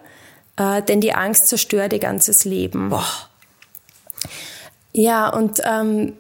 äh, 0.58 0.82
denn 0.82 1.02
die 1.02 1.14
Angst 1.14 1.48
zerstört 1.48 1.94
ihr 1.94 2.00
ganzes 2.00 2.46
Leben. 2.46 2.90
Boah. 2.90 3.06
Ja, 4.94 5.30
und 5.30 5.62
ähm, 5.64 6.18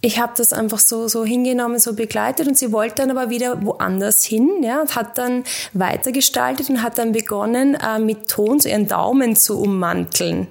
ich 0.00 0.20
habe 0.20 0.32
das 0.36 0.52
einfach 0.52 0.78
so, 0.78 1.08
so 1.08 1.24
hingenommen, 1.24 1.80
so 1.80 1.92
begleitet 1.92 2.46
und 2.46 2.56
sie 2.56 2.70
wollte 2.70 2.96
dann 2.96 3.10
aber 3.10 3.30
wieder 3.30 3.64
woanders 3.64 4.24
hin 4.24 4.62
ja, 4.62 4.80
und 4.80 4.94
hat 4.94 5.18
dann 5.18 5.42
weitergestaltet 5.72 6.70
und 6.70 6.82
hat 6.82 6.98
dann 6.98 7.10
begonnen, 7.10 7.74
äh, 7.74 7.98
mit 7.98 8.28
Ton 8.28 8.60
so 8.60 8.68
ihren 8.68 8.86
Daumen 8.86 9.34
zu 9.34 9.60
ummanteln 9.60 10.46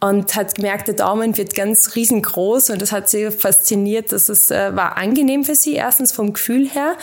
und 0.00 0.36
hat 0.36 0.54
gemerkt, 0.54 0.86
der 0.86 0.94
Daumen 0.94 1.36
wird 1.36 1.54
ganz 1.54 1.96
riesengroß 1.96 2.70
und 2.70 2.80
das 2.80 2.92
hat 2.92 3.08
sie 3.08 3.32
fasziniert. 3.32 4.12
dass 4.12 4.28
es 4.28 4.50
äh, 4.50 4.74
war 4.76 4.96
angenehm 4.96 5.44
für 5.44 5.56
sie, 5.56 5.74
erstens 5.74 6.12
vom 6.12 6.32
Gefühl 6.32 6.68
her 6.68 6.96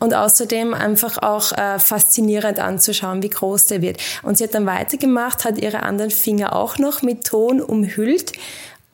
und 0.00 0.12
außerdem 0.12 0.74
einfach 0.74 1.16
auch 1.18 1.52
äh, 1.52 1.78
faszinierend 1.78 2.58
anzuschauen, 2.58 3.22
wie 3.22 3.30
groß 3.30 3.68
der 3.68 3.80
wird. 3.80 3.96
Und 4.22 4.36
sie 4.36 4.44
hat 4.44 4.54
dann 4.54 4.66
weitergemacht, 4.66 5.46
hat 5.46 5.58
ihre 5.58 5.82
anderen 5.82 6.10
Finger 6.10 6.54
auch 6.54 6.76
noch 6.76 7.00
mit 7.00 7.24
Ton 7.24 7.62
umhüllt 7.62 8.32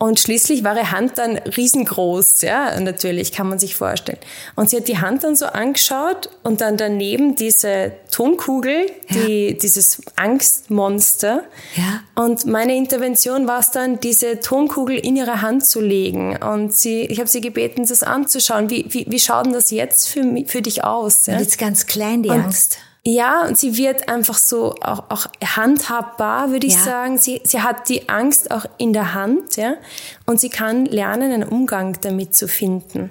und 0.01 0.21
schließlich 0.21 0.63
war 0.63 0.77
ihre 0.77 0.93
Hand 0.93 1.19
dann 1.19 1.39
riesengroß, 1.39 2.43
ja, 2.43 2.79
natürlich, 2.79 3.33
kann 3.33 3.49
man 3.49 3.59
sich 3.59 3.75
vorstellen. 3.75 4.19
Und 4.55 4.71
sie 4.71 4.77
hat 4.77 4.87
die 4.87 4.99
Hand 4.99 5.25
dann 5.25 5.35
so 5.35 5.47
angeschaut 5.47 6.31
und 6.45 6.61
dann 6.61 6.77
daneben 6.77 7.35
diese 7.35 7.93
Tonkugel, 8.09 8.87
die, 9.11 9.49
ja. 9.49 9.53
dieses 9.55 10.03
Angstmonster. 10.15 11.43
Ja. 11.75 12.03
Und 12.15 12.47
meine 12.47 12.77
Intervention 12.77 13.49
war 13.49 13.59
es 13.59 13.73
dann, 13.73 13.99
diese 13.99 14.39
Tonkugel 14.39 14.97
in 14.97 15.17
ihre 15.17 15.43
Hand 15.43 15.67
zu 15.67 15.81
legen. 15.81 16.37
Und 16.37 16.73
sie, 16.73 17.01
ich 17.01 17.19
habe 17.19 17.29
sie 17.29 17.41
gebeten, 17.41 17.85
das 17.85 18.05
anzuschauen. 18.05 18.71
Wie, 18.71 18.87
wie, 18.91 19.05
wie 19.09 19.19
schaut 19.19 19.47
denn 19.47 19.53
das 19.53 19.73
jetzt 19.73 20.09
für, 20.09 20.23
für 20.47 20.63
dich 20.63 20.85
aus? 20.85 21.27
Ja? 21.27 21.41
Jetzt 21.41 21.59
ganz 21.59 21.87
klein, 21.87 22.23
die 22.23 22.29
und, 22.29 22.45
Angst. 22.45 22.79
Ja, 23.05 23.47
und 23.47 23.57
sie 23.57 23.77
wird 23.77 24.09
einfach 24.09 24.37
so 24.37 24.75
auch, 24.83 25.05
auch 25.09 25.27
handhabbar, 25.43 26.51
würde 26.51 26.67
ich 26.67 26.75
ja. 26.75 26.81
sagen. 26.81 27.19
Sie, 27.19 27.41
sie 27.45 27.61
hat 27.63 27.89
die 27.89 28.09
Angst 28.09 28.51
auch 28.51 28.67
in 28.77 28.93
der 28.93 29.15
Hand, 29.15 29.57
ja, 29.57 29.75
und 30.27 30.41
sie 30.41 30.51
kann 30.51 30.85
lernen, 30.85 31.33
einen 31.33 31.49
Umgang 31.49 31.99
damit 32.01 32.37
zu 32.37 32.49
finden. 32.49 33.11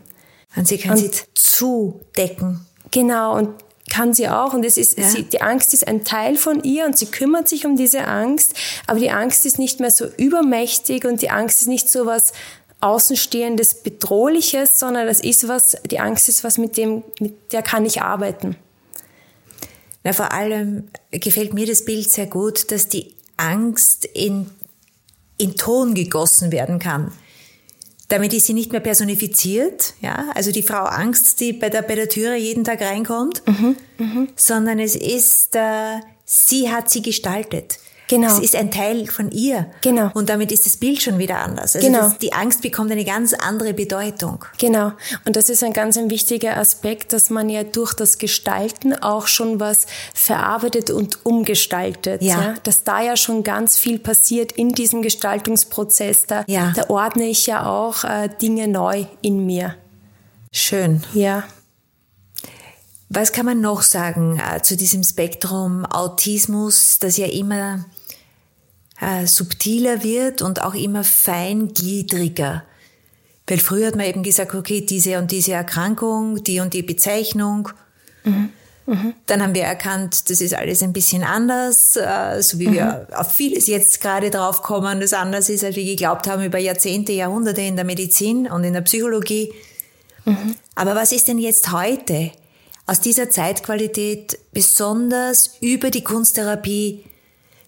Und 0.55 0.67
sie 0.67 0.77
kann 0.77 0.91
und, 0.91 0.97
sie 0.97 1.11
zudecken. 1.33 2.65
Genau, 2.91 3.35
und 3.35 3.49
kann 3.89 4.13
sie 4.13 4.27
auch. 4.27 4.53
Und 4.53 4.65
es 4.65 4.77
ist, 4.77 4.97
ja. 4.97 5.07
sie, 5.07 5.23
die 5.23 5.41
Angst 5.41 5.73
ist 5.73 5.87
ein 5.87 6.03
Teil 6.03 6.35
von 6.35 6.63
ihr 6.63 6.85
und 6.85 6.97
sie 6.97 7.05
kümmert 7.07 7.47
sich 7.47 7.65
um 7.65 7.77
diese 7.77 8.05
Angst. 8.05 8.53
Aber 8.85 8.99
die 8.99 9.11
Angst 9.11 9.45
ist 9.45 9.59
nicht 9.59 9.79
mehr 9.79 9.91
so 9.91 10.05
übermächtig 10.17 11.05
und 11.05 11.21
die 11.21 11.29
Angst 11.29 11.61
ist 11.61 11.67
nicht 11.67 11.89
so 11.89 12.05
was 12.05 12.33
Außenstehendes 12.79 13.81
Bedrohliches, 13.81 14.77
sondern 14.77 15.07
das 15.07 15.21
ist 15.21 15.47
was, 15.47 15.77
die 15.89 15.99
Angst 15.99 16.29
ist 16.29 16.43
was, 16.43 16.57
mit 16.57 16.77
dem, 16.77 17.03
mit 17.19 17.51
der 17.51 17.63
kann 17.63 17.85
ich 17.85 18.01
arbeiten. 18.01 18.55
Na, 20.07 20.13
vor 20.13 20.31
allem 20.31 20.87
gefällt 21.11 21.53
mir 21.53 21.65
das 21.65 21.83
Bild 21.83 22.09
sehr 22.09 22.27
gut, 22.27 22.71
dass 22.71 22.87
die 22.87 23.13
Angst 23.35 24.05
in, 24.05 24.49
in 25.37 25.57
Ton 25.57 25.95
gegossen 25.95 26.53
werden 26.53 26.79
kann. 26.79 27.11
Damit 28.07 28.31
ist 28.31 28.45
sie 28.45 28.53
nicht 28.53 28.71
mehr 28.71 28.79
personifiziert, 28.79 29.95
ja, 29.99 30.29
also 30.33 30.53
die 30.53 30.63
Frau 30.63 30.85
Angst, 30.85 31.41
die 31.41 31.51
bei 31.51 31.69
der, 31.69 31.81
bei 31.81 31.95
der 31.95 32.07
Türe 32.07 32.37
jeden 32.37 32.63
Tag 32.63 32.79
reinkommt, 32.79 33.45
mhm, 33.47 33.75
mh. 33.97 34.27
sondern 34.37 34.79
es 34.79 34.95
ist, 34.95 35.57
äh, 35.57 35.99
sie 36.23 36.71
hat 36.71 36.89
sie 36.89 37.01
gestaltet. 37.01 37.77
Genau. 38.07 38.27
Es 38.27 38.39
ist 38.39 38.55
ein 38.55 38.71
Teil 38.71 39.05
von 39.07 39.31
ihr. 39.31 39.67
Genau. 39.81 40.09
Und 40.13 40.29
damit 40.29 40.51
ist 40.51 40.65
das 40.65 40.77
Bild 40.77 41.01
schon 41.01 41.17
wieder 41.17 41.39
anders. 41.39 41.75
Also 41.75 41.87
genau. 41.87 41.99
Das, 41.99 42.17
die 42.17 42.33
Angst 42.33 42.61
bekommt 42.61 42.91
eine 42.91 43.03
ganz 43.03 43.33
andere 43.33 43.73
Bedeutung. 43.73 44.45
Genau. 44.57 44.93
Und 45.25 45.35
das 45.35 45.49
ist 45.49 45.63
ein 45.63 45.73
ganz 45.73 45.97
ein 45.97 46.09
wichtiger 46.09 46.57
Aspekt, 46.57 47.11
dass 47.11 47.29
man 47.29 47.49
ja 47.49 47.63
durch 47.63 47.93
das 47.93 48.17
Gestalten 48.17 48.93
auch 48.93 49.27
schon 49.27 49.59
was 49.59 49.87
verarbeitet 50.13 50.89
und 50.89 51.25
umgestaltet. 51.25 52.21
Ja. 52.21 52.41
ja? 52.41 52.53
Dass 52.63 52.83
da 52.83 53.01
ja 53.01 53.17
schon 53.17 53.43
ganz 53.43 53.77
viel 53.77 53.99
passiert 53.99 54.53
in 54.53 54.69
diesem 54.69 55.01
Gestaltungsprozess. 55.01 56.25
Da, 56.27 56.45
ja. 56.47 56.73
da 56.75 56.89
ordne 56.89 57.25
ich 57.25 57.45
ja 57.45 57.65
auch 57.65 58.05
äh, 58.05 58.29
Dinge 58.41 58.69
neu 58.69 59.05
in 59.21 59.45
mir. 59.45 59.75
Schön. 60.51 61.03
Ja. 61.13 61.43
Was 63.09 63.31
kann 63.31 63.45
man 63.45 63.61
noch 63.61 63.83
sagen 63.83 64.39
äh, 64.39 64.61
zu 64.61 64.75
diesem 64.75 65.03
Spektrum 65.03 65.85
Autismus, 65.85 66.99
das 66.99 67.17
ja 67.17 67.27
immer 67.27 67.85
äh, 68.99 69.25
subtiler 69.27 70.03
wird 70.03 70.41
und 70.41 70.61
auch 70.61 70.73
immer 70.73 71.03
feingliedriger. 71.03 72.63
Weil 73.47 73.59
früher 73.59 73.87
hat 73.87 73.95
man 73.95 74.05
eben 74.05 74.23
gesagt, 74.23 74.53
okay, 74.53 74.81
diese 74.81 75.19
und 75.19 75.31
diese 75.31 75.53
Erkrankung, 75.53 76.43
die 76.43 76.59
und 76.59 76.73
die 76.73 76.83
Bezeichnung. 76.83 77.69
Mhm. 78.23 78.49
Mhm. 78.87 79.13
Dann 79.25 79.41
haben 79.41 79.53
wir 79.53 79.63
erkannt, 79.63 80.29
das 80.29 80.41
ist 80.41 80.53
alles 80.53 80.81
ein 80.81 80.93
bisschen 80.93 81.23
anders, 81.23 81.95
äh, 81.97 82.41
so 82.41 82.57
wie 82.59 82.69
mhm. 82.69 82.73
wir 82.73 83.07
auf 83.13 83.33
vieles 83.33 83.67
jetzt 83.67 84.01
gerade 84.01 84.29
drauf 84.31 84.61
kommen, 84.61 85.01
das 85.01 85.13
anders 85.13 85.49
ist, 85.49 85.63
als 85.63 85.75
wir 85.75 85.83
geglaubt 85.83 86.27
haben 86.27 86.43
über 86.43 86.57
Jahrzehnte, 86.57 87.11
Jahrhunderte 87.11 87.61
in 87.61 87.75
der 87.75 87.85
Medizin 87.85 88.47
und 88.47 88.63
in 88.63 88.73
der 88.73 88.81
Psychologie. 88.81 89.53
Mhm. 90.25 90.55
Aber 90.75 90.95
was 90.95 91.11
ist 91.11 91.27
denn 91.27 91.37
jetzt 91.37 91.71
heute 91.71 92.31
aus 92.87 93.01
dieser 93.01 93.29
Zeitqualität 93.29 94.39
besonders 94.53 95.57
über 95.59 95.91
die 95.91 96.03
Kunsttherapie 96.03 97.03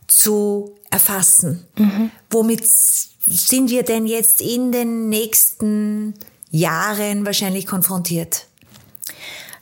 zu 0.08 0.76
erfassen. 0.90 1.68
Mhm. 1.78 2.12
Womit 2.32 2.66
sind 2.66 3.70
wir 3.70 3.84
denn 3.84 4.08
jetzt 4.08 4.42
in 4.42 4.72
den 4.72 5.10
nächsten 5.10 6.16
Jahren 6.50 7.26
wahrscheinlich 7.26 7.68
konfrontiert? 7.68 8.48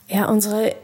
Ja, 0.07 0.29
unsere 0.29 0.75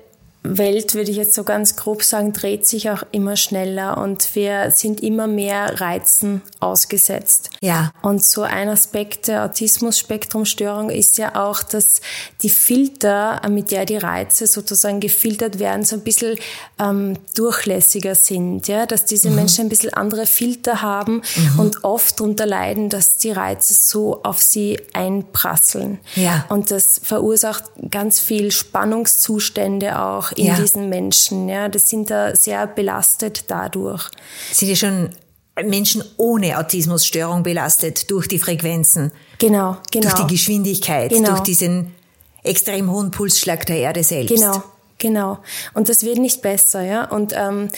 Welt, 0.44 0.94
würde 0.94 1.10
ich 1.10 1.18
jetzt 1.18 1.36
so 1.36 1.44
ganz 1.44 1.78
grob 1.78 2.04
sagen, 2.04 2.34
dreht 2.34 2.68
sich 2.68 2.90
auch 2.90 3.04
immer 3.12 3.38
schneller 3.38 3.98
und 3.98 4.36
wir 4.36 4.72
sind 4.72 5.02
immer 5.02 5.26
mehr 5.26 5.80
Reizen 5.80 6.42
ausgesetzt. 6.60 7.50
Ja. 7.62 7.92
Und 8.02 8.24
so 8.26 8.42
ein 8.42 8.68
Aspekt 8.68 9.30
der 9.30 9.46
Autismus-Spektrumstörung 9.46 10.90
ist 10.90 11.18
ja 11.18 11.36
auch, 11.42 11.64
dass 11.64 12.02
die 12.42 12.50
Filter, 12.50 13.42
mit 13.50 13.72
der 13.72 13.86
die 13.86 13.96
Reize 13.96 14.48
sozusagen 14.48 15.00
gefiltert 15.00 15.60
werden, 15.60 15.86
so 15.86 15.96
ein 15.96 16.02
bisschen 16.02 16.38
ähm, 16.78 17.18
durchlässiger 17.36 18.16
sind, 18.16 18.68
ja, 18.68 18.86
dass 18.86 19.06
diese 19.06 19.30
mhm. 19.30 19.36
Menschen 19.36 19.66
ein 19.66 19.70
bisschen 19.70 19.94
andere 19.94 20.26
Filter 20.26 20.82
haben 20.82 21.22
mhm. 21.36 21.60
und 21.60 21.84
oft 21.86 22.20
darunter 22.20 22.46
leiden, 22.46 22.90
dass 22.90 23.18
die 23.18 23.32
Reize 23.32 23.74
so 23.74 24.24
auf 24.24 24.42
sie 24.42 24.78
einprasseln. 24.92 26.00
Ja. 26.16 26.46
Und 26.50 26.70
das 26.70 27.00
verursacht 27.02 27.64
ganz 27.90 28.20
viel 28.20 28.52
Spannungszustände 28.52 30.02
auch 30.02 30.33
in 30.36 30.48
ja. 30.48 30.56
diesen 30.56 30.90
Menschen. 30.90 31.50
Ja, 31.50 31.70
das 31.70 31.90
sind 31.90 32.10
da 32.10 32.36
sehr 32.36 32.68
belastet 32.68 33.46
dadurch. 33.50 34.10
Sind 34.52 34.70
ja 34.70 34.76
schon 34.76 35.10
Menschen 35.62 36.04
ohne 36.18 36.58
Autismusstörung 36.58 37.44
belastet 37.44 38.10
durch 38.10 38.28
die 38.28 38.40
Frequenzen. 38.40 39.12
Genau, 39.38 39.78
genau. 39.92 40.10
Durch 40.10 40.14
die 40.26 40.34
Geschwindigkeit, 40.34 41.12
genau. 41.12 41.30
durch 41.30 41.42
diesen 41.42 41.94
extrem 42.44 42.92
hohen 42.92 43.12
Pulsschlag 43.12 43.66
der 43.66 43.78
Erde 43.78 44.04
selbst. 44.04 44.34
Genau, 44.34 44.64
genau. 44.98 45.40
Und 45.74 45.90
das 45.90 46.04
wird 46.04 46.18
nicht 46.18 46.42
besser, 46.42 46.82
ja. 46.84 47.06
Und 47.06 47.34
ähm, 47.36 47.70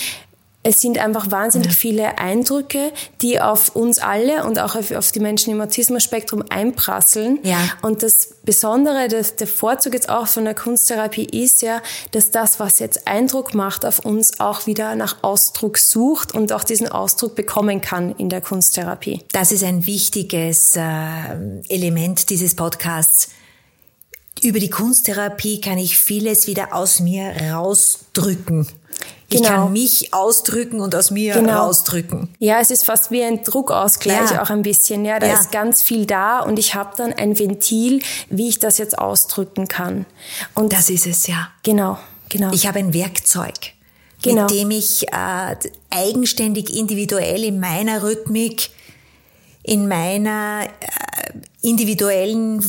es 0.65 0.81
sind 0.81 0.97
einfach 0.97 1.29
wahnsinnig 1.29 1.67
ja. 1.67 1.73
viele 1.73 2.17
Eindrücke, 2.17 2.91
die 3.21 3.39
auf 3.39 3.75
uns 3.75 3.99
alle 3.99 4.45
und 4.45 4.57
auch 4.57 4.75
auf, 4.75 4.91
auf 4.91 5.11
die 5.11 5.19
Menschen 5.19 5.53
im 5.53 5.61
Autismus-Spektrum 5.61 6.43
einprasseln. 6.49 7.37
Ja. 7.43 7.59
Und 7.83 8.01
das 8.01 8.29
Besondere, 8.43 9.07
das, 9.07 9.35
der 9.35 9.45
Vorzug 9.45 9.93
jetzt 9.93 10.09
auch 10.09 10.25
von 10.25 10.43
der 10.43 10.55
Kunsttherapie 10.55 11.25
ist 11.25 11.61
ja, 11.61 11.83
dass 12.11 12.31
das, 12.31 12.59
was 12.59 12.79
jetzt 12.79 13.07
Eindruck 13.07 13.53
macht 13.53 13.85
auf 13.85 13.99
uns, 13.99 14.39
auch 14.39 14.65
wieder 14.65 14.95
nach 14.95 15.17
Ausdruck 15.21 15.77
sucht 15.77 16.33
und 16.33 16.51
auch 16.51 16.63
diesen 16.63 16.87
Ausdruck 16.87 17.35
bekommen 17.35 17.81
kann 17.81 18.15
in 18.15 18.29
der 18.29 18.41
Kunsttherapie. 18.41 19.21
Das 19.33 19.51
ist 19.51 19.63
ein 19.63 19.85
wichtiges 19.85 20.75
äh, 20.75 20.81
Element 21.69 22.31
dieses 22.31 22.55
Podcasts. 22.55 23.29
Über 24.41 24.57
die 24.57 24.71
Kunsttherapie 24.71 25.61
kann 25.61 25.77
ich 25.77 25.99
vieles 25.99 26.47
wieder 26.47 26.73
aus 26.73 27.01
mir 27.01 27.35
rausdrücken. 27.53 28.67
Ich 29.27 29.41
genau. 29.41 29.49
kann 29.49 29.73
mich 29.73 30.13
ausdrücken 30.13 30.81
und 30.81 30.93
aus 30.93 31.09
mir 31.09 31.33
genau. 31.33 31.65
rausdrücken. 31.65 32.29
Ja, 32.37 32.59
es 32.59 32.69
ist 32.69 32.85
fast 32.85 33.09
wie 33.09 33.23
ein 33.23 33.43
Druckausgleich 33.43 34.31
ja. 34.31 34.43
auch 34.43 34.51
ein 34.51 34.61
bisschen. 34.61 35.03
Ja, 35.03 35.19
da 35.19 35.27
ja. 35.27 35.33
ist 35.33 35.51
ganz 35.51 35.81
viel 35.81 36.05
da 36.05 36.41
und 36.41 36.59
ich 36.59 36.75
habe 36.75 36.91
dann 36.95 37.11
ein 37.11 37.37
Ventil, 37.37 38.01
wie 38.29 38.49
ich 38.49 38.59
das 38.59 38.77
jetzt 38.77 38.97
ausdrücken 38.99 39.67
kann. 39.67 40.05
Und 40.53 40.73
das 40.73 40.89
ist 40.89 41.07
es 41.07 41.25
ja. 41.25 41.49
Genau, 41.63 41.97
genau. 42.29 42.51
Ich 42.53 42.67
habe 42.67 42.77
ein 42.79 42.93
Werkzeug, 42.93 43.53
genau. 44.21 44.43
mit 44.43 44.51
dem 44.51 44.69
ich 44.69 45.07
äh, 45.07 45.55
eigenständig, 45.89 46.75
individuell 46.75 47.43
in 47.43 47.59
meiner 47.59 48.03
Rhythmik, 48.03 48.69
in 49.63 49.87
meiner 49.87 50.65
äh, 50.65 51.67
individuellen 51.67 52.63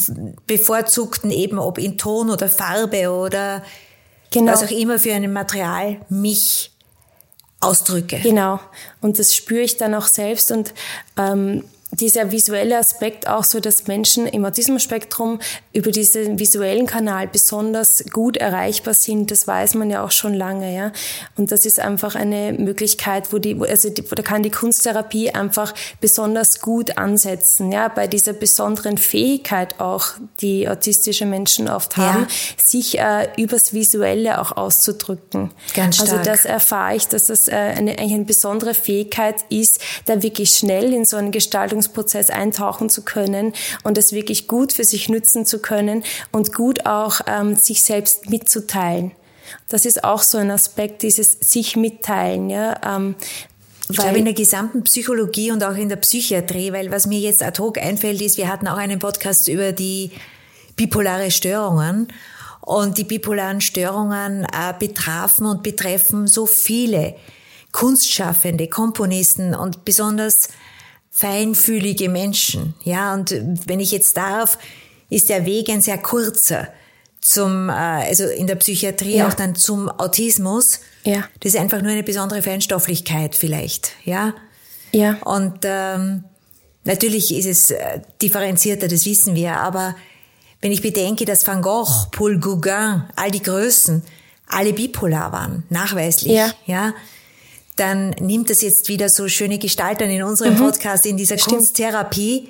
bevorzugten 0.46 1.30
eben, 1.30 1.58
ob 1.58 1.76
in 1.76 1.98
Ton 1.98 2.30
oder 2.30 2.48
Farbe 2.48 3.10
oder 3.10 3.62
genau. 4.30 4.52
was 4.52 4.64
auch 4.64 4.70
immer 4.70 4.98
für 4.98 5.12
ein 5.12 5.32
Material 5.32 6.00
mich 6.08 6.70
ausdrücke. 7.60 8.20
Genau. 8.20 8.60
Und 9.00 9.18
das 9.18 9.34
spüre 9.34 9.62
ich 9.62 9.76
dann 9.76 9.94
auch 9.94 10.06
selbst 10.06 10.50
und 10.50 10.74
ähm, 11.16 11.64
dieser 11.92 12.32
visuelle 12.32 12.78
Aspekt 12.78 13.28
auch 13.28 13.44
so, 13.44 13.60
dass 13.60 13.86
Menschen 13.86 14.26
im 14.26 14.44
Autismus-Spektrum 14.44 15.38
über 15.72 15.92
diesen 15.92 16.38
visuellen 16.38 16.86
Kanal 16.86 17.28
besonders 17.28 18.04
gut 18.12 18.36
erreichbar 18.36 18.92
sind, 18.92 19.30
das 19.30 19.46
weiß 19.46 19.74
man 19.74 19.90
ja 19.90 20.04
auch 20.04 20.10
schon 20.10 20.34
lange, 20.34 20.74
ja. 20.74 20.92
Und 21.36 21.52
das 21.52 21.64
ist 21.64 21.78
einfach 21.78 22.16
eine 22.16 22.54
Möglichkeit, 22.54 23.32
wo 23.32 23.38
die, 23.38 23.56
also 23.60 23.88
die, 23.88 24.02
da 24.02 24.22
kann 24.22 24.42
die 24.42 24.50
Kunsttherapie 24.50 25.30
einfach 25.30 25.74
besonders 26.00 26.60
gut 26.60 26.98
ansetzen, 26.98 27.70
ja, 27.70 27.88
bei 27.88 28.08
dieser 28.08 28.32
besonderen 28.32 28.98
Fähigkeit 28.98 29.78
auch, 29.80 30.06
die 30.40 30.68
autistische 30.68 31.24
Menschen 31.24 31.68
oft 31.68 31.96
haben, 31.96 32.22
ja. 32.22 32.28
sich 32.56 32.98
äh, 32.98 33.28
übers 33.36 33.72
Visuelle 33.72 34.40
auch 34.40 34.56
auszudrücken. 34.56 35.52
Ganz 35.74 36.00
also 36.00 36.16
stark. 36.16 36.26
Also 36.26 36.30
das 36.30 36.44
erfahre 36.44 36.96
ich, 36.96 37.06
dass 37.06 37.26
das 37.26 37.46
äh, 37.46 37.52
eine, 37.52 37.92
eigentlich 37.92 38.14
eine 38.14 38.24
besondere 38.24 38.74
Fähigkeit 38.74 39.44
ist, 39.50 39.80
da 40.06 40.22
wirklich 40.22 40.50
schnell 40.50 40.92
in 40.92 41.04
so 41.04 41.16
einen 41.16 41.30
Gestaltungsprozess 41.76 42.30
eintauchen 42.30 42.88
zu 42.88 43.02
können 43.02 43.52
und 43.82 43.98
es 43.98 44.12
wirklich 44.12 44.48
gut 44.48 44.72
für 44.72 44.84
sich 44.84 45.08
nützen 45.08 45.46
zu 45.46 45.58
können 45.58 46.04
und 46.32 46.54
gut 46.54 46.86
auch 46.86 47.20
ähm, 47.26 47.56
sich 47.56 47.82
selbst 47.84 48.30
mitzuteilen. 48.30 49.12
Das 49.68 49.84
ist 49.84 50.02
auch 50.04 50.22
so 50.22 50.38
ein 50.38 50.50
Aspekt, 50.50 51.02
dieses 51.02 51.32
sich 51.32 51.76
mitteilen, 51.76 52.50
ja. 52.50 52.80
Ähm, 52.96 53.14
ich 53.88 53.98
glaube, 53.98 54.18
in 54.18 54.24
der 54.24 54.34
gesamten 54.34 54.82
Psychologie 54.82 55.52
und 55.52 55.62
auch 55.62 55.76
in 55.76 55.88
der 55.88 55.96
Psychiatrie, 55.96 56.72
weil 56.72 56.90
was 56.90 57.06
mir 57.06 57.20
jetzt 57.20 57.40
ad 57.40 57.62
hoc 57.62 57.78
einfällt, 57.78 58.20
ist, 58.20 58.36
wir 58.36 58.48
hatten 58.48 58.66
auch 58.66 58.78
einen 58.78 58.98
Podcast 58.98 59.46
über 59.46 59.70
die 59.70 60.10
bipolare 60.74 61.30
Störungen. 61.30 62.08
Und 62.62 62.98
die 62.98 63.04
bipolaren 63.04 63.60
Störungen 63.60 64.42
äh, 64.42 64.74
betrafen 64.76 65.46
und 65.46 65.62
betreffen 65.62 66.26
so 66.26 66.46
viele 66.46 67.14
Kunstschaffende, 67.70 68.66
Komponisten 68.66 69.54
und 69.54 69.84
besonders 69.84 70.48
feinfühlige 71.16 72.10
Menschen. 72.10 72.74
Ja, 72.84 73.14
und 73.14 73.34
wenn 73.66 73.80
ich 73.80 73.90
jetzt 73.90 74.18
darf, 74.18 74.58
ist 75.08 75.30
der 75.30 75.46
Weg 75.46 75.70
ein 75.70 75.80
sehr 75.80 75.96
kurzer 75.96 76.68
zum, 77.22 77.70
äh, 77.70 77.72
also 77.72 78.24
in 78.24 78.46
der 78.46 78.56
Psychiatrie 78.56 79.16
ja. 79.16 79.28
auch 79.28 79.32
dann 79.32 79.54
zum 79.54 79.88
Autismus. 79.88 80.80
Ja. 81.04 81.24
Das 81.40 81.54
ist 81.54 81.58
einfach 81.58 81.80
nur 81.80 81.92
eine 81.92 82.02
besondere 82.02 82.42
Feinstofflichkeit 82.42 83.34
vielleicht, 83.34 83.92
ja. 84.04 84.34
Ja. 84.92 85.14
Und 85.24 85.60
ähm, 85.62 86.24
natürlich 86.84 87.34
ist 87.34 87.46
es 87.46 87.70
äh, 87.70 88.02
differenzierter, 88.20 88.86
das 88.86 89.06
wissen 89.06 89.34
wir, 89.34 89.56
aber 89.56 89.96
wenn 90.60 90.70
ich 90.70 90.82
bedenke, 90.82 91.24
dass 91.24 91.46
Van 91.46 91.62
Gogh, 91.62 92.08
Paul 92.12 92.38
Gauguin, 92.38 93.04
all 93.16 93.30
die 93.30 93.42
Größen, 93.42 94.02
alle 94.48 94.74
bipolar 94.74 95.32
waren, 95.32 95.64
nachweislich, 95.70 96.34
ja, 96.34 96.52
ja 96.66 96.92
dann 97.76 98.10
nimmt 98.20 98.50
es 98.50 98.62
jetzt 98.62 98.88
wieder 98.88 99.08
so 99.08 99.28
schöne 99.28 99.58
Gestalten 99.58 100.10
in 100.10 100.22
unserem 100.22 100.54
mhm. 100.54 100.58
Podcast, 100.58 101.06
in 101.06 101.16
dieser 101.16 101.38
Stimmt. 101.38 101.58
Kunsttherapie, 101.58 102.48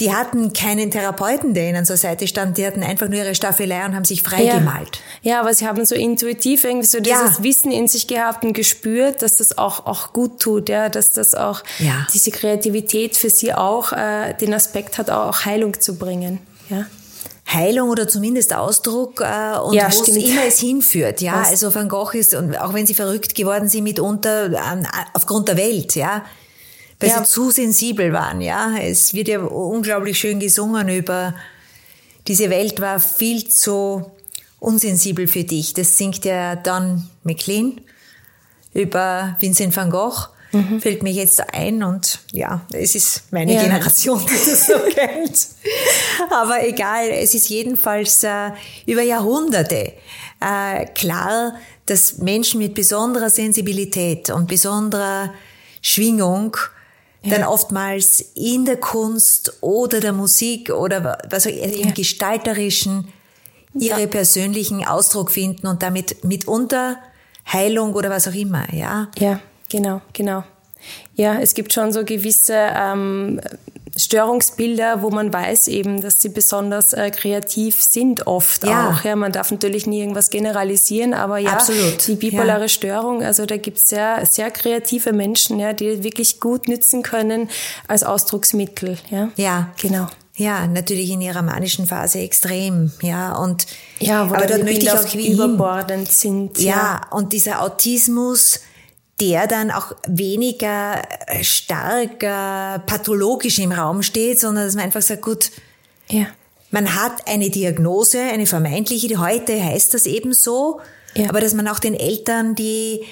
die 0.00 0.12
hatten 0.12 0.54
keinen 0.54 0.90
Therapeuten, 0.90 1.52
der 1.52 1.68
ihnen 1.68 1.84
zur 1.84 1.98
Seite 1.98 2.26
stand. 2.26 2.56
Die 2.56 2.66
hatten 2.66 2.82
einfach 2.82 3.08
nur 3.08 3.18
ihre 3.18 3.34
Staffelei 3.34 3.84
und 3.84 3.94
haben 3.94 4.06
sich 4.06 4.22
freigemalt. 4.22 5.00
Ja. 5.22 5.32
ja, 5.32 5.40
aber 5.40 5.52
sie 5.52 5.66
haben 5.66 5.84
so 5.84 5.94
intuitiv 5.94 6.64
irgendwie 6.64 6.86
so 6.86 6.98
dieses 6.98 7.38
ja. 7.38 7.44
Wissen 7.44 7.70
in 7.70 7.88
sich 7.88 8.06
gehabt 8.06 8.42
und 8.42 8.54
gespürt, 8.54 9.20
dass 9.20 9.36
das 9.36 9.58
auch, 9.58 9.84
auch 9.86 10.14
gut 10.14 10.40
tut, 10.40 10.70
ja, 10.70 10.88
dass 10.88 11.10
das 11.10 11.34
auch 11.34 11.62
ja. 11.78 12.06
diese 12.12 12.30
Kreativität 12.30 13.16
für 13.16 13.28
sie 13.28 13.52
auch 13.52 13.92
äh, 13.92 14.32
den 14.32 14.54
Aspekt 14.54 14.96
hat, 14.96 15.10
auch 15.10 15.44
Heilung 15.44 15.78
zu 15.78 15.96
bringen. 15.96 16.38
Ja. 16.70 16.86
Heilung 17.52 17.90
oder 17.90 18.08
zumindest 18.08 18.54
Ausdruck 18.54 19.20
äh, 19.20 19.58
und 19.58 19.74
ja, 19.74 19.88
wo 19.92 20.04
immer 20.04 20.44
es 20.46 20.60
hinführt. 20.60 21.20
Ja, 21.20 21.40
Was? 21.40 21.50
also 21.50 21.74
Van 21.74 21.88
Gogh 21.88 22.12
ist 22.16 22.34
und 22.34 22.56
auch 22.56 22.74
wenn 22.74 22.86
sie 22.86 22.94
verrückt 22.94 23.34
geworden 23.34 23.68
sind 23.68 23.84
mitunter 23.84 24.52
äh, 24.52 24.84
aufgrund 25.14 25.48
der 25.48 25.56
Welt, 25.56 25.94
ja, 25.94 26.24
weil 27.00 27.08
ja. 27.10 27.18
sie 27.18 27.30
zu 27.30 27.50
sensibel 27.50 28.12
waren. 28.12 28.40
Ja, 28.40 28.74
es 28.80 29.14
wird 29.14 29.28
ja 29.28 29.40
unglaublich 29.40 30.18
schön 30.18 30.40
gesungen 30.40 30.88
über 30.88 31.34
diese 32.28 32.50
Welt 32.50 32.80
war 32.80 33.00
viel 33.00 33.48
zu 33.48 34.10
unsensibel 34.60 35.26
für 35.26 35.44
dich. 35.44 35.74
Das 35.74 35.96
singt 35.96 36.24
ja 36.24 36.54
Don 36.56 37.08
McLean 37.24 37.80
über 38.74 39.36
Vincent 39.40 39.76
van 39.76 39.90
Gogh 39.90 40.28
mhm. 40.52 40.80
fällt 40.80 41.02
mir 41.02 41.12
jetzt 41.12 41.40
ein 41.54 41.82
und 41.82 42.20
ja, 42.32 42.66
es 42.72 42.94
ist 42.94 43.32
meine 43.32 43.54
ja. 43.54 43.62
Generation, 43.62 44.24
die 44.24 44.50
das 44.50 44.66
so 44.66 44.74
kennt. 44.94 45.48
Aber 46.30 46.66
egal, 46.66 47.08
es 47.10 47.34
ist 47.34 47.48
jedenfalls 47.48 48.22
äh, 48.22 48.50
über 48.86 49.02
Jahrhunderte 49.02 49.94
äh, 50.40 50.86
klar, 50.94 51.54
dass 51.86 52.18
Menschen 52.18 52.58
mit 52.58 52.74
besonderer 52.74 53.30
Sensibilität 53.30 54.30
und 54.30 54.48
besonderer 54.48 55.32
Schwingung 55.80 56.56
ja. 57.22 57.36
dann 57.36 57.44
oftmals 57.44 58.20
in 58.34 58.64
der 58.64 58.76
Kunst 58.76 59.58
oder 59.60 60.00
der 60.00 60.12
Musik 60.12 60.70
oder 60.70 61.18
was 61.28 61.46
auch 61.46 61.50
im 61.50 61.88
ja. 61.88 61.90
gestalterischen 61.90 63.08
ihre 63.74 64.06
persönlichen 64.06 64.86
Ausdruck 64.86 65.30
finden 65.30 65.66
und 65.66 65.82
damit 65.82 66.24
mitunter 66.24 66.98
Heilung 67.50 67.94
oder 67.94 68.10
was 68.10 68.28
auch 68.28 68.34
immer, 68.34 68.72
ja. 68.72 69.08
Ja. 69.18 69.40
Genau, 69.72 70.02
genau. 70.12 70.44
Ja, 71.14 71.38
es 71.40 71.54
gibt 71.54 71.72
schon 71.72 71.92
so 71.92 72.04
gewisse 72.04 72.54
ähm, 72.54 73.40
Störungsbilder, 73.96 75.02
wo 75.02 75.10
man 75.10 75.32
weiß 75.32 75.68
eben, 75.68 76.00
dass 76.00 76.20
sie 76.20 76.30
besonders 76.30 76.92
äh, 76.92 77.10
kreativ 77.10 77.80
sind 77.82 78.26
oft 78.26 78.64
ja. 78.64 78.90
auch. 78.90 79.04
Ja, 79.04 79.16
man 79.16 79.32
darf 79.32 79.50
natürlich 79.50 79.86
nie 79.86 80.00
irgendwas 80.00 80.30
generalisieren, 80.30 81.14
aber 81.14 81.38
ja, 81.38 81.52
Absolut. 81.52 82.06
die 82.06 82.14
bipolare 82.14 82.62
ja. 82.62 82.68
Störung, 82.68 83.22
also 83.22 83.46
da 83.46 83.56
gibt 83.56 83.78
es 83.78 83.88
sehr, 83.88 84.24
sehr 84.26 84.50
kreative 84.50 85.12
Menschen, 85.12 85.58
ja, 85.58 85.72
die 85.72 86.04
wirklich 86.04 86.40
gut 86.40 86.68
nützen 86.68 87.02
können 87.02 87.48
als 87.88 88.02
Ausdrucksmittel. 88.02 88.98
Ja, 89.10 89.30
ja. 89.36 89.70
genau. 89.80 90.06
Ja, 90.34 90.66
natürlich 90.66 91.10
in 91.10 91.20
ihrer 91.20 91.42
manischen 91.42 91.86
Phase 91.86 92.20
extrem, 92.20 92.90
ja, 93.02 93.36
und, 93.36 93.66
ja, 93.98 94.30
wo 94.30 94.34
aber 94.34 94.46
dort 94.46 94.64
möchte 94.64 94.86
ich 94.86 94.90
auch 94.90 95.14
überbordend 95.14 96.10
sind. 96.10 96.58
Ja, 96.58 96.70
ja, 96.70 97.00
und 97.10 97.34
dieser 97.34 97.62
Autismus, 97.62 98.60
der 99.22 99.46
dann 99.46 99.70
auch 99.70 99.94
weniger 100.08 101.00
äh, 101.28 101.44
stark 101.44 102.24
äh, 102.24 102.80
pathologisch 102.80 103.60
im 103.60 103.70
Raum 103.70 104.02
steht, 104.02 104.40
sondern 104.40 104.66
dass 104.66 104.74
man 104.74 104.84
einfach 104.84 105.00
sagt, 105.00 105.22
gut, 105.22 105.52
ja. 106.08 106.26
man 106.72 106.96
hat 106.96 107.28
eine 107.28 107.48
Diagnose, 107.48 108.20
eine 108.20 108.46
vermeintliche, 108.46 109.06
die 109.06 109.16
heute 109.16 109.62
heißt 109.62 109.94
das 109.94 110.06
eben 110.06 110.34
so, 110.34 110.80
ja. 111.14 111.28
aber 111.28 111.40
dass 111.40 111.54
man 111.54 111.68
auch 111.68 111.78
den 111.78 111.94
Eltern 111.94 112.56
die 112.56 113.04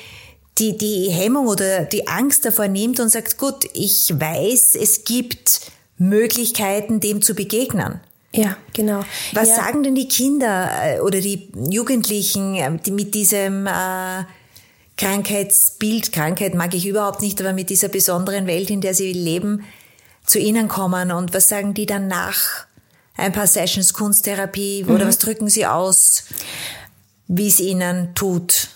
die, 0.58 0.76
die 0.76 1.08
Hemmung 1.10 1.46
oder 1.46 1.84
die 1.84 2.06
Angst 2.06 2.44
davor 2.44 2.68
nimmt 2.68 3.00
und 3.00 3.08
sagt, 3.08 3.38
gut, 3.38 3.64
ich 3.72 4.12
weiß, 4.14 4.74
es 4.74 5.04
gibt 5.04 5.62
Möglichkeiten, 5.96 7.00
dem 7.00 7.22
zu 7.22 7.34
begegnen. 7.34 8.00
Ja, 8.34 8.56
genau. 8.74 9.02
Was 9.32 9.48
ja. 9.50 9.54
sagen 9.54 9.84
denn 9.84 9.94
die 9.94 10.08
Kinder 10.08 10.68
äh, 10.82 11.00
oder 11.00 11.20
die 11.20 11.50
Jugendlichen 11.70 12.80
die 12.84 12.90
mit 12.90 13.14
diesem 13.14 13.66
äh, 13.66 14.24
Krankheitsbild, 15.00 16.12
Krankheit 16.12 16.54
mag 16.54 16.74
ich 16.74 16.86
überhaupt 16.86 17.22
nicht, 17.22 17.40
aber 17.40 17.54
mit 17.54 17.70
dieser 17.70 17.88
besonderen 17.88 18.46
Welt, 18.46 18.68
in 18.68 18.82
der 18.82 18.92
sie 18.92 19.14
leben, 19.14 19.64
zu 20.26 20.38
ihnen 20.38 20.68
kommen 20.68 21.10
und 21.10 21.32
was 21.32 21.48
sagen 21.48 21.72
die 21.72 21.86
dann 21.86 22.06
nach 22.06 22.66
ein 23.16 23.32
paar 23.32 23.46
Sessions 23.46 23.94
Kunsttherapie 23.94 24.84
oder 24.84 25.04
mhm. 25.04 25.08
was 25.08 25.16
drücken 25.16 25.48
sie 25.48 25.64
aus, 25.64 26.24
wie 27.28 27.48
es 27.48 27.60
ihnen 27.60 28.14
tut? 28.14 28.68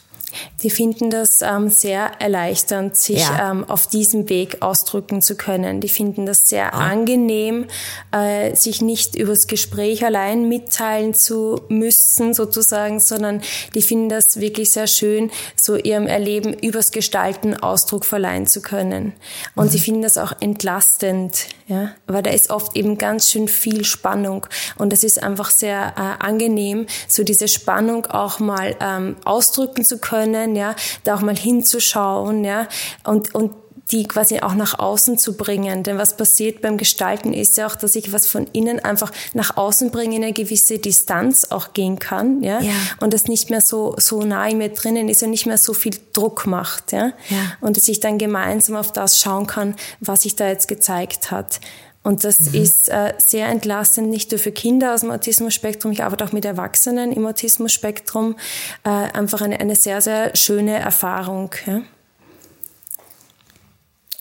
Die 0.63 0.71
finden 0.71 1.11
das 1.11 1.43
ähm, 1.43 1.69
sehr 1.69 2.21
erleichternd, 2.21 2.97
sich 2.97 3.21
ja. 3.21 3.51
ähm, 3.51 3.65
auf 3.69 3.87
diesem 3.87 4.29
Weg 4.29 4.63
ausdrücken 4.63 5.23
zu 5.23 5.37
können. 5.37 5.81
Die 5.81 5.89
finden 5.89 6.27
das 6.27 6.49
sehr 6.49 6.71
oh. 6.75 6.77
angenehm, 6.77 7.67
äh, 8.13 8.55
sich 8.55 8.83
nicht 8.83 9.15
übers 9.15 9.47
Gespräch 9.47 10.05
allein 10.05 10.49
mitteilen 10.49 11.15
zu 11.15 11.63
müssen, 11.69 12.35
sozusagen, 12.35 13.01
sondern 13.01 13.43
die 13.75 13.83
finden 13.83 14.09
das 14.09 14.41
wirklich 14.41 14.73
sehr 14.73 14.87
schön, 14.87 15.31
so 15.57 15.77
ihrem 15.77 16.07
Erleben 16.07 16.53
übers 16.53 16.91
Gestalten 16.91 17.55
Ausdruck 17.55 18.05
verleihen 18.05 18.47
zu 18.47 18.61
können. 18.61 19.13
Und 19.55 19.67
mhm. 19.67 19.71
sie 19.71 19.79
finden 19.79 20.03
das 20.03 20.17
auch 20.17 20.33
entlastend, 20.41 21.47
ja, 21.67 21.93
weil 22.07 22.23
da 22.23 22.31
ist 22.31 22.51
oft 22.51 22.77
eben 22.77 22.99
ganz 22.99 23.31
schön 23.31 23.49
viel 23.49 23.85
Spannung 23.85 24.47
und 24.77 24.93
es 24.93 25.05
ist 25.05 25.23
einfach 25.23 25.51
sehr 25.51 25.95
äh, 25.97 26.25
angenehm, 26.25 26.87
so 27.09 27.23
diese 27.23 27.49
Spannung 27.49 28.07
auch 28.07 28.39
mal 28.39 28.77
ähm, 28.81 29.17
ausdrücken 29.25 29.85
zu 29.85 29.99
können 29.99 30.24
können, 30.25 30.57
ja, 30.57 30.75
da 31.05 31.15
auch 31.15 31.21
mal 31.21 31.37
hinzuschauen, 31.37 32.45
ja, 32.45 32.69
und, 33.05 33.35
und 33.35 33.53
die 33.91 34.05
quasi 34.05 34.41
auch 34.41 34.55
nach 34.55 34.79
außen 34.79 35.19
zu 35.19 35.37
bringen. 35.37 35.83
Denn 35.83 35.99
was 35.99 36.17
passiert 36.17 36.63
beim 36.63 36.79
Gestalten 36.79 37.35
ist 37.35 37.59
ja 37.59 37.67
auch, 37.67 37.77
dass 37.77 37.95
ich 37.97 38.15
was 38.15 38.27
von 38.27 38.47
innen 38.55 38.81
einfach 38.81 39.13
nach 39.35 39.59
außen 39.59 39.91
bringe, 39.91 40.17
in 40.17 40.23
eine 40.25 40.33
gewisse 40.33 40.79
Distanz 40.79 41.49
auch 41.51 41.75
gehen 41.75 41.99
kann, 41.99 42.43
ja, 42.43 42.61
ja. 42.61 42.73
und 43.01 43.13
das 43.13 43.27
nicht 43.27 43.51
mehr 43.51 43.61
so, 43.61 43.95
so 43.99 44.23
nah 44.23 44.49
in 44.49 44.57
mir 44.57 44.71
drinnen 44.71 45.11
ist 45.11 45.23
und 45.23 45.31
nicht 45.31 45.45
mehr 45.45 45.59
so 45.59 45.75
viel 45.75 45.97
Druck 46.15 46.47
macht, 46.47 46.93
ja, 46.93 47.13
ja. 47.29 47.37
und 47.61 47.77
dass 47.77 47.87
ich 47.89 48.01
dann 48.01 48.17
gemeinsam 48.17 48.77
auf 48.77 48.91
das 48.91 49.21
schauen 49.21 49.47
kann, 49.47 49.77
was 50.01 50.23
sich 50.23 50.35
da 50.35 50.49
jetzt 50.49 50.67
gezeigt 50.67 51.31
hat. 51.31 51.61
Und 52.05 52.23
das 52.23 52.39
mhm. 52.39 52.63
ist 52.63 52.91
äh, 52.91 53.15
sehr 53.17 53.49
entlastend, 53.49 54.11
nicht 54.11 54.31
nur 54.31 54.39
für 54.39 54.53
Kinder 54.53 54.95
aus 54.95 55.01
dem 55.01 55.11
Autismus-Spektrum, 55.11 55.91
ich 55.91 56.05
arbeite 56.05 56.25
auch 56.25 56.33
mit 56.33 56.45
Erwachsenen 56.45 57.13
im 57.13 57.27
Autismus-Spektrum. 57.27 58.37
Äh, 58.85 58.91
einfach 58.91 59.41
eine, 59.41 59.59
eine 59.59 59.75
sehr, 59.75 60.03
sehr 60.03 60.37
schöne 60.37 60.79
Erfahrung. 60.79 61.51
Ja? 61.67 61.81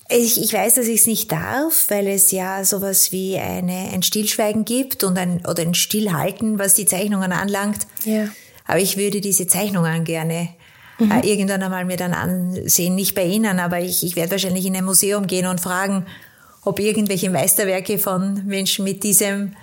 Ich, 0.08 0.42
ich 0.42 0.54
weiß, 0.54 0.76
dass 0.76 0.88
ich 0.88 1.02
es 1.02 1.08
nicht 1.08 1.32
darf, 1.32 1.90
weil 1.90 2.08
es 2.08 2.32
ja 2.32 2.64
sowas 2.64 3.12
wie 3.12 3.38
eine, 3.38 3.90
ein 3.94 4.02
Stillschweigen 4.02 4.64
gibt 4.64 5.04
und 5.04 5.18
ein, 5.18 5.46
oder 5.46 5.64
ein 5.64 5.74
Stillhalten, 5.74 6.60
was 6.60 6.76
die 6.76 6.86
Zeichnungen 6.86 7.34
anlangt. 7.34 7.86
Ja. 8.06 8.30
Aber 8.66 8.80
ich 8.80 8.96
würde 8.96 9.20
diese 9.20 9.46
Zeichnungen 9.46 10.06
gerne 10.06 10.50
mhm. 11.00 11.12
äh, 11.12 11.28
irgendwann 11.28 11.64
einmal 11.64 11.84
mir 11.84 11.98
dann 11.98 12.14
ansehen. 12.14 12.96
Nicht 12.96 13.14
bei 13.14 13.26
Ihnen, 13.26 13.60
aber 13.60 13.82
ich, 13.82 14.06
ich 14.06 14.16
werde 14.16 14.32
wahrscheinlich 14.32 14.66
in 14.66 14.76
ein 14.76 14.86
Museum 14.86 15.28
gehen 15.28 15.48
und 15.48 15.60
fragen, 15.60 16.06
ob 16.66 16.80
irgendwelche 16.80 17.30
Meisterwerke 17.30 17.98
von 17.98 18.46
Menschen 18.46 18.84
mit 18.86 19.04
diesem 19.04 19.56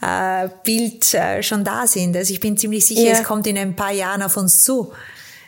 äh, 0.00 0.48
Bild 0.64 1.12
äh, 1.14 1.42
schon 1.42 1.64
da 1.64 1.86
sind. 1.86 2.16
Also 2.16 2.32
ich 2.32 2.40
bin 2.40 2.56
ziemlich 2.56 2.86
sicher, 2.86 3.02
ja. 3.02 3.12
es 3.12 3.24
kommt 3.24 3.46
in 3.46 3.58
ein 3.58 3.76
paar 3.76 3.92
Jahren 3.92 4.22
auf 4.22 4.36
uns 4.36 4.62
zu. 4.62 4.92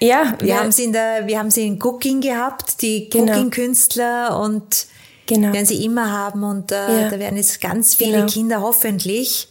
Ja, 0.00 0.35
wir 0.40 0.48
ja. 0.48 0.61
haben 0.61 0.72
sie 0.72 0.85
in 0.85 0.92
der, 0.92 1.26
wir 1.26 1.38
haben 1.38 1.50
sie 1.50 1.66
in 1.66 1.81
Cooking 1.81 2.20
gehabt, 2.20 2.83
die 2.83 3.09
genau. 3.09 3.33
Cooking-Künstler 3.33 4.38
und 4.40 4.87
genau. 5.26 5.52
werden 5.52 5.66
sie 5.66 5.85
immer 5.85 6.11
haben 6.11 6.42
und 6.42 6.72
äh, 6.72 7.02
ja. 7.02 7.09
da 7.09 7.18
werden 7.18 7.37
jetzt 7.37 7.61
ganz 7.61 7.94
viele 7.94 8.18
genau. 8.18 8.26
Kinder 8.26 8.61
hoffentlich 8.61 9.48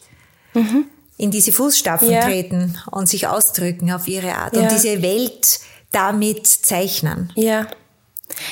mhm. 0.54 0.86
in 1.18 1.32
diese 1.32 1.54
Fußstapfen 1.54 2.20
treten 2.20 2.78
und 2.92 3.08
sich 3.08 3.28
ausdrücken 3.28 3.92
auf 3.92 4.08
ihre 4.08 4.36
Art 4.36 4.58
und 4.58 4.70
diese 4.70 5.02
Welt 5.02 5.62
damit 5.92 6.48
zeichnen. 6.48 7.32
Ja, 7.36 7.68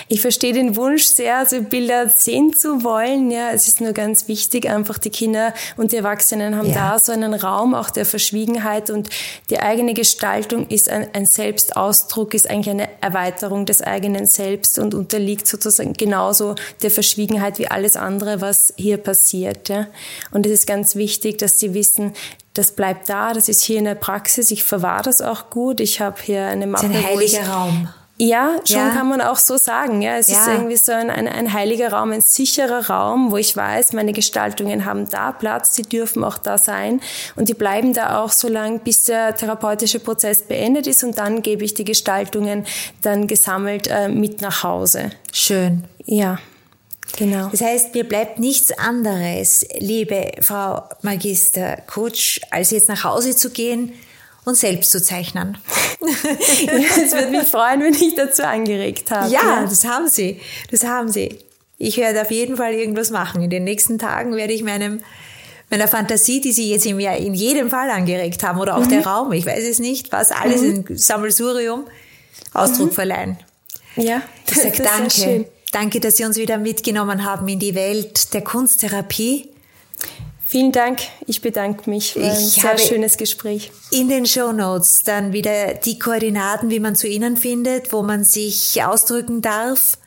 ich 0.07 0.21
verstehe 0.21 0.53
den 0.53 0.75
Wunsch 0.75 1.03
sehr, 1.03 1.45
so 1.45 1.61
Bilder 1.61 2.09
sehen 2.09 2.53
zu 2.53 2.83
wollen. 2.83 3.31
Ja, 3.31 3.51
es 3.51 3.67
ist 3.67 3.81
nur 3.81 3.93
ganz 3.93 4.27
wichtig, 4.27 4.69
einfach 4.69 4.97
die 4.97 5.09
Kinder 5.09 5.53
und 5.77 5.91
die 5.91 5.97
Erwachsenen 5.97 6.55
haben 6.55 6.69
ja. 6.69 6.91
da 6.91 6.99
so 6.99 7.11
einen 7.11 7.33
Raum 7.33 7.73
auch 7.73 7.89
der 7.89 8.05
Verschwiegenheit 8.05 8.89
und 8.89 9.09
die 9.49 9.59
eigene 9.59 9.93
Gestaltung 9.93 10.67
ist 10.67 10.89
ein, 10.89 11.07
ein 11.13 11.25
Selbstausdruck, 11.25 12.33
ist 12.33 12.49
eigentlich 12.49 12.69
eine 12.69 12.89
Erweiterung 13.01 13.65
des 13.65 13.81
eigenen 13.81 14.25
Selbst 14.25 14.79
und 14.79 14.93
unterliegt 14.93 15.47
sozusagen 15.47 15.93
genauso 15.93 16.55
der 16.81 16.91
Verschwiegenheit 16.91 17.59
wie 17.59 17.67
alles 17.67 17.95
andere, 17.95 18.41
was 18.41 18.73
hier 18.77 18.97
passiert. 18.97 19.69
Ja. 19.69 19.87
Und 20.31 20.45
es 20.45 20.51
ist 20.51 20.67
ganz 20.67 20.95
wichtig, 20.95 21.37
dass 21.37 21.59
sie 21.59 21.73
wissen, 21.73 22.13
das 22.53 22.71
bleibt 22.71 23.09
da, 23.09 23.33
das 23.33 23.47
ist 23.47 23.63
hier 23.63 23.77
in 23.77 23.85
der 23.85 23.95
Praxis, 23.95 24.51
ich 24.51 24.63
verwahre 24.63 25.03
das 25.03 25.21
auch 25.21 25.49
gut, 25.49 25.79
ich 25.79 26.01
habe 26.01 26.17
hier 26.21 26.45
eine 26.45 26.67
Mappe. 26.67 26.87
Das 26.87 26.95
ist 26.95 27.05
ein 27.05 27.07
heiliger 27.07 27.47
Raum. 27.47 27.89
Ja, 28.21 28.59
schon 28.65 28.77
ja. 28.77 28.89
kann 28.89 29.07
man 29.07 29.21
auch 29.21 29.37
so 29.37 29.55
sagen. 29.55 30.01
Ja, 30.01 30.17
es 30.17 30.27
ja. 30.27 30.41
ist 30.41 30.47
irgendwie 30.47 30.75
so 30.75 30.91
ein, 30.91 31.09
ein, 31.09 31.25
ein, 31.25 31.53
heiliger 31.53 31.93
Raum, 31.93 32.11
ein 32.11 32.19
sicherer 32.19 32.89
Raum, 32.89 33.31
wo 33.31 33.37
ich 33.37 33.55
weiß, 33.55 33.93
meine 33.93 34.11
Gestaltungen 34.11 34.83
haben 34.83 35.09
da 35.09 35.31
Platz, 35.31 35.73
sie 35.73 35.83
dürfen 35.83 36.25
auch 36.25 36.37
da 36.37 36.57
sein 36.57 36.99
und 37.37 37.47
die 37.47 37.53
bleiben 37.53 37.93
da 37.93 38.21
auch 38.21 38.33
so 38.33 38.49
lange, 38.49 38.79
bis 38.79 39.05
der 39.05 39.37
therapeutische 39.37 40.01
Prozess 40.01 40.43
beendet 40.43 40.85
ist 40.85 41.01
und 41.05 41.17
dann 41.17 41.41
gebe 41.41 41.63
ich 41.63 41.75
die 41.75 41.85
Gestaltungen 41.85 42.65
dann 43.01 43.25
gesammelt 43.27 43.87
äh, 43.87 44.09
mit 44.09 44.41
nach 44.41 44.63
Hause. 44.63 45.11
Schön. 45.31 45.85
Ja. 46.03 46.39
Genau. 47.17 47.47
Das 47.49 47.61
heißt, 47.61 47.95
mir 47.95 48.03
bleibt 48.03 48.37
nichts 48.37 48.77
anderes, 48.77 49.65
liebe 49.79 50.33
Frau 50.41 50.83
Magister 51.01 51.77
Coach, 51.87 52.41
als 52.51 52.71
jetzt 52.71 52.89
nach 52.89 53.05
Hause 53.05 53.33
zu 53.35 53.49
gehen 53.49 53.93
und 54.45 54.55
selbst 54.55 54.91
zu 54.91 55.01
zeichnen. 55.01 55.57
Es 56.01 57.13
würde 57.13 57.29
mich 57.29 57.47
freuen, 57.47 57.81
wenn 57.81 57.93
ich 57.93 58.15
dazu 58.15 58.45
angeregt 58.45 59.11
habe. 59.11 59.29
Ja, 59.29 59.65
das 59.67 59.85
haben 59.85 60.07
Sie. 60.07 60.39
Das 60.71 60.83
haben 60.83 61.09
Sie. 61.09 61.39
Ich 61.77 61.97
werde 61.97 62.21
auf 62.21 62.31
jeden 62.31 62.57
Fall 62.57 62.73
irgendwas 62.73 63.09
machen. 63.09 63.41
In 63.41 63.49
den 63.49 63.63
nächsten 63.63 63.99
Tagen 63.99 64.35
werde 64.35 64.53
ich 64.53 64.63
meinem 64.63 65.01
meiner 65.69 65.87
Fantasie, 65.87 66.41
die 66.41 66.51
Sie 66.51 66.71
jetzt 66.71 66.85
in, 66.85 66.99
in 66.99 67.33
jedem 67.33 67.69
Fall 67.69 67.89
angeregt 67.89 68.43
haben, 68.43 68.59
oder 68.59 68.75
auch 68.75 68.85
mhm. 68.85 68.89
der 68.89 69.05
Raum, 69.05 69.31
ich 69.33 69.45
weiß 69.45 69.63
es 69.63 69.79
nicht, 69.79 70.11
was 70.11 70.31
alles 70.31 70.61
mhm. 70.61 70.85
in 70.87 70.97
Sammelsurium 70.97 71.85
Ausdruck 72.53 72.89
mhm. 72.89 72.95
verleihen. 72.95 73.37
Ja, 73.95 74.21
ich 74.49 74.55
sage 74.55 74.83
danke. 74.83 75.45
Danke, 75.71 75.99
dass 75.99 76.17
Sie 76.17 76.25
uns 76.25 76.37
wieder 76.37 76.57
mitgenommen 76.57 77.23
haben 77.25 77.47
in 77.47 77.59
die 77.59 77.75
Welt 77.75 78.33
der 78.33 78.43
Kunsttherapie. 78.43 79.49
Vielen 80.51 80.71
Dank. 80.71 81.01
Ich 81.27 81.41
bedanke 81.41 81.87
mich 81.87 82.13
für 82.13 82.23
ein 82.23 82.35
sehr 82.35 82.75
schönes 82.79 83.17
Gespräch. 83.17 83.71
In 83.91 84.09
den 84.09 84.25
Show 84.25 84.51
Notes 84.51 85.03
dann 85.03 85.31
wieder 85.31 85.75
die 85.75 85.99
Koordinaten, 85.99 86.71
wie 86.71 86.79
man 86.79 86.95
zu 86.95 87.07
Ihnen 87.07 87.37
findet, 87.37 87.93
wo 87.93 88.01
man 88.01 88.23
sich 88.23 88.83
ausdrücken 88.83 89.43
darf. 89.43 89.99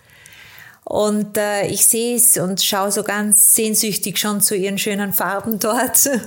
Und 0.82 1.38
äh, 1.38 1.68
ich 1.68 1.86
sehe 1.86 2.16
es 2.16 2.38
und 2.38 2.60
schaue 2.60 2.90
so 2.90 3.04
ganz 3.04 3.54
sehnsüchtig 3.54 4.18
schon 4.18 4.40
zu 4.40 4.56
Ihren 4.56 4.78
schönen 4.78 5.12
Farben 5.12 5.60
dort. 5.60 6.10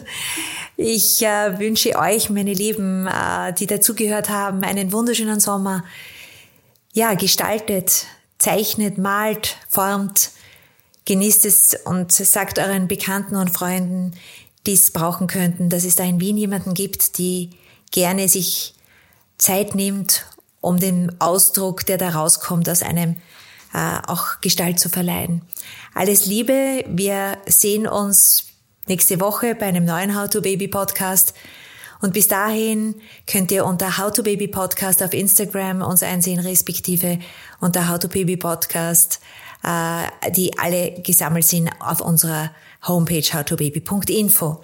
Ich 0.78 1.22
äh, 1.22 1.58
wünsche 1.58 1.98
euch, 1.98 2.30
meine 2.30 2.54
Lieben, 2.54 3.08
äh, 3.08 3.54
die 3.54 3.66
dazugehört 3.66 4.30
haben, 4.30 4.62
einen 4.64 4.92
wunderschönen 4.92 5.40
Sommer. 5.40 5.86
Ja, 6.92 7.14
gestaltet, 7.14 8.06
zeichnet, 8.40 8.98
malt, 8.98 9.56
formt 9.70 10.32
genießt 11.06 11.46
es 11.46 11.78
und 11.86 12.12
sagt 12.12 12.60
euren 12.60 12.88
Bekannten 12.88 13.36
und 13.36 13.50
Freunden, 13.52 14.14
die 14.66 14.74
es 14.74 14.92
brauchen 14.92 15.28
könnten, 15.28 15.70
dass 15.70 15.84
es 15.84 15.96
da 15.96 16.04
in 16.04 16.20
Wien 16.20 16.38
jemanden 16.38 16.74
gibt, 16.74 17.18
die 17.18 17.52
gerne 17.92 18.28
sich 18.28 18.74
Zeit 19.38 19.76
nimmt, 19.76 20.26
um 20.62 20.80
den 20.80 21.22
Ausdruck, 21.22 21.86
der 21.86 21.98
da 21.98 22.10
rauskommt, 22.10 22.68
aus 22.68 22.82
einem 22.82 23.18
äh, 23.74 24.00
auch 24.08 24.42
Gestalt 24.42 24.80
zu 24.80 24.90
verleihen. 24.90 25.42
Alles 25.94 26.26
Liebe, 26.26 26.84
wir 26.88 27.38
sehen 27.46 27.88
uns 27.88 28.46
nächste 28.88 29.20
Woche 29.20 29.54
bei 29.54 29.68
einem 29.68 29.86
neuen 29.86 30.20
How 30.20 30.30
to 30.30 30.42
Baby 30.42 30.68
Podcast. 30.68 31.34
Und 32.02 32.14
bis 32.14 32.28
dahin 32.28 32.96
könnt 33.28 33.52
ihr 33.52 33.66
unter 33.66 33.98
How 33.98 34.12
to 34.12 34.24
Baby 34.24 34.48
Podcast 34.48 35.02
auf 35.04 35.14
Instagram 35.14 35.82
uns 35.82 36.04
einsehen, 36.04 36.40
respektive 36.40 37.20
unter 37.60 37.90
How 37.90 38.00
to 38.00 38.08
Baby 38.08 38.38
Podcast 38.38 39.20
äh, 39.66 40.32
die 40.32 40.58
alle 40.58 40.92
gesammelt 41.02 41.46
sind 41.46 41.70
auf 41.80 42.02
unserer 42.02 42.52
Homepage 42.88 43.22
howtobaby.info. 43.22 44.64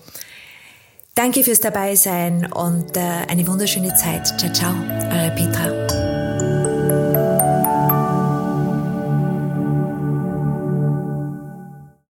Danke 1.16 1.44
fürs 1.44 1.60
Dabeisein 1.60 2.52
und 2.52 2.96
äh, 2.96 3.02
eine 3.28 3.46
wunderschöne 3.48 3.94
Zeit. 3.96 4.28
Ciao, 4.40 4.54
ciao, 4.54 4.74
eure 5.12 5.32
Petra. 5.36 5.91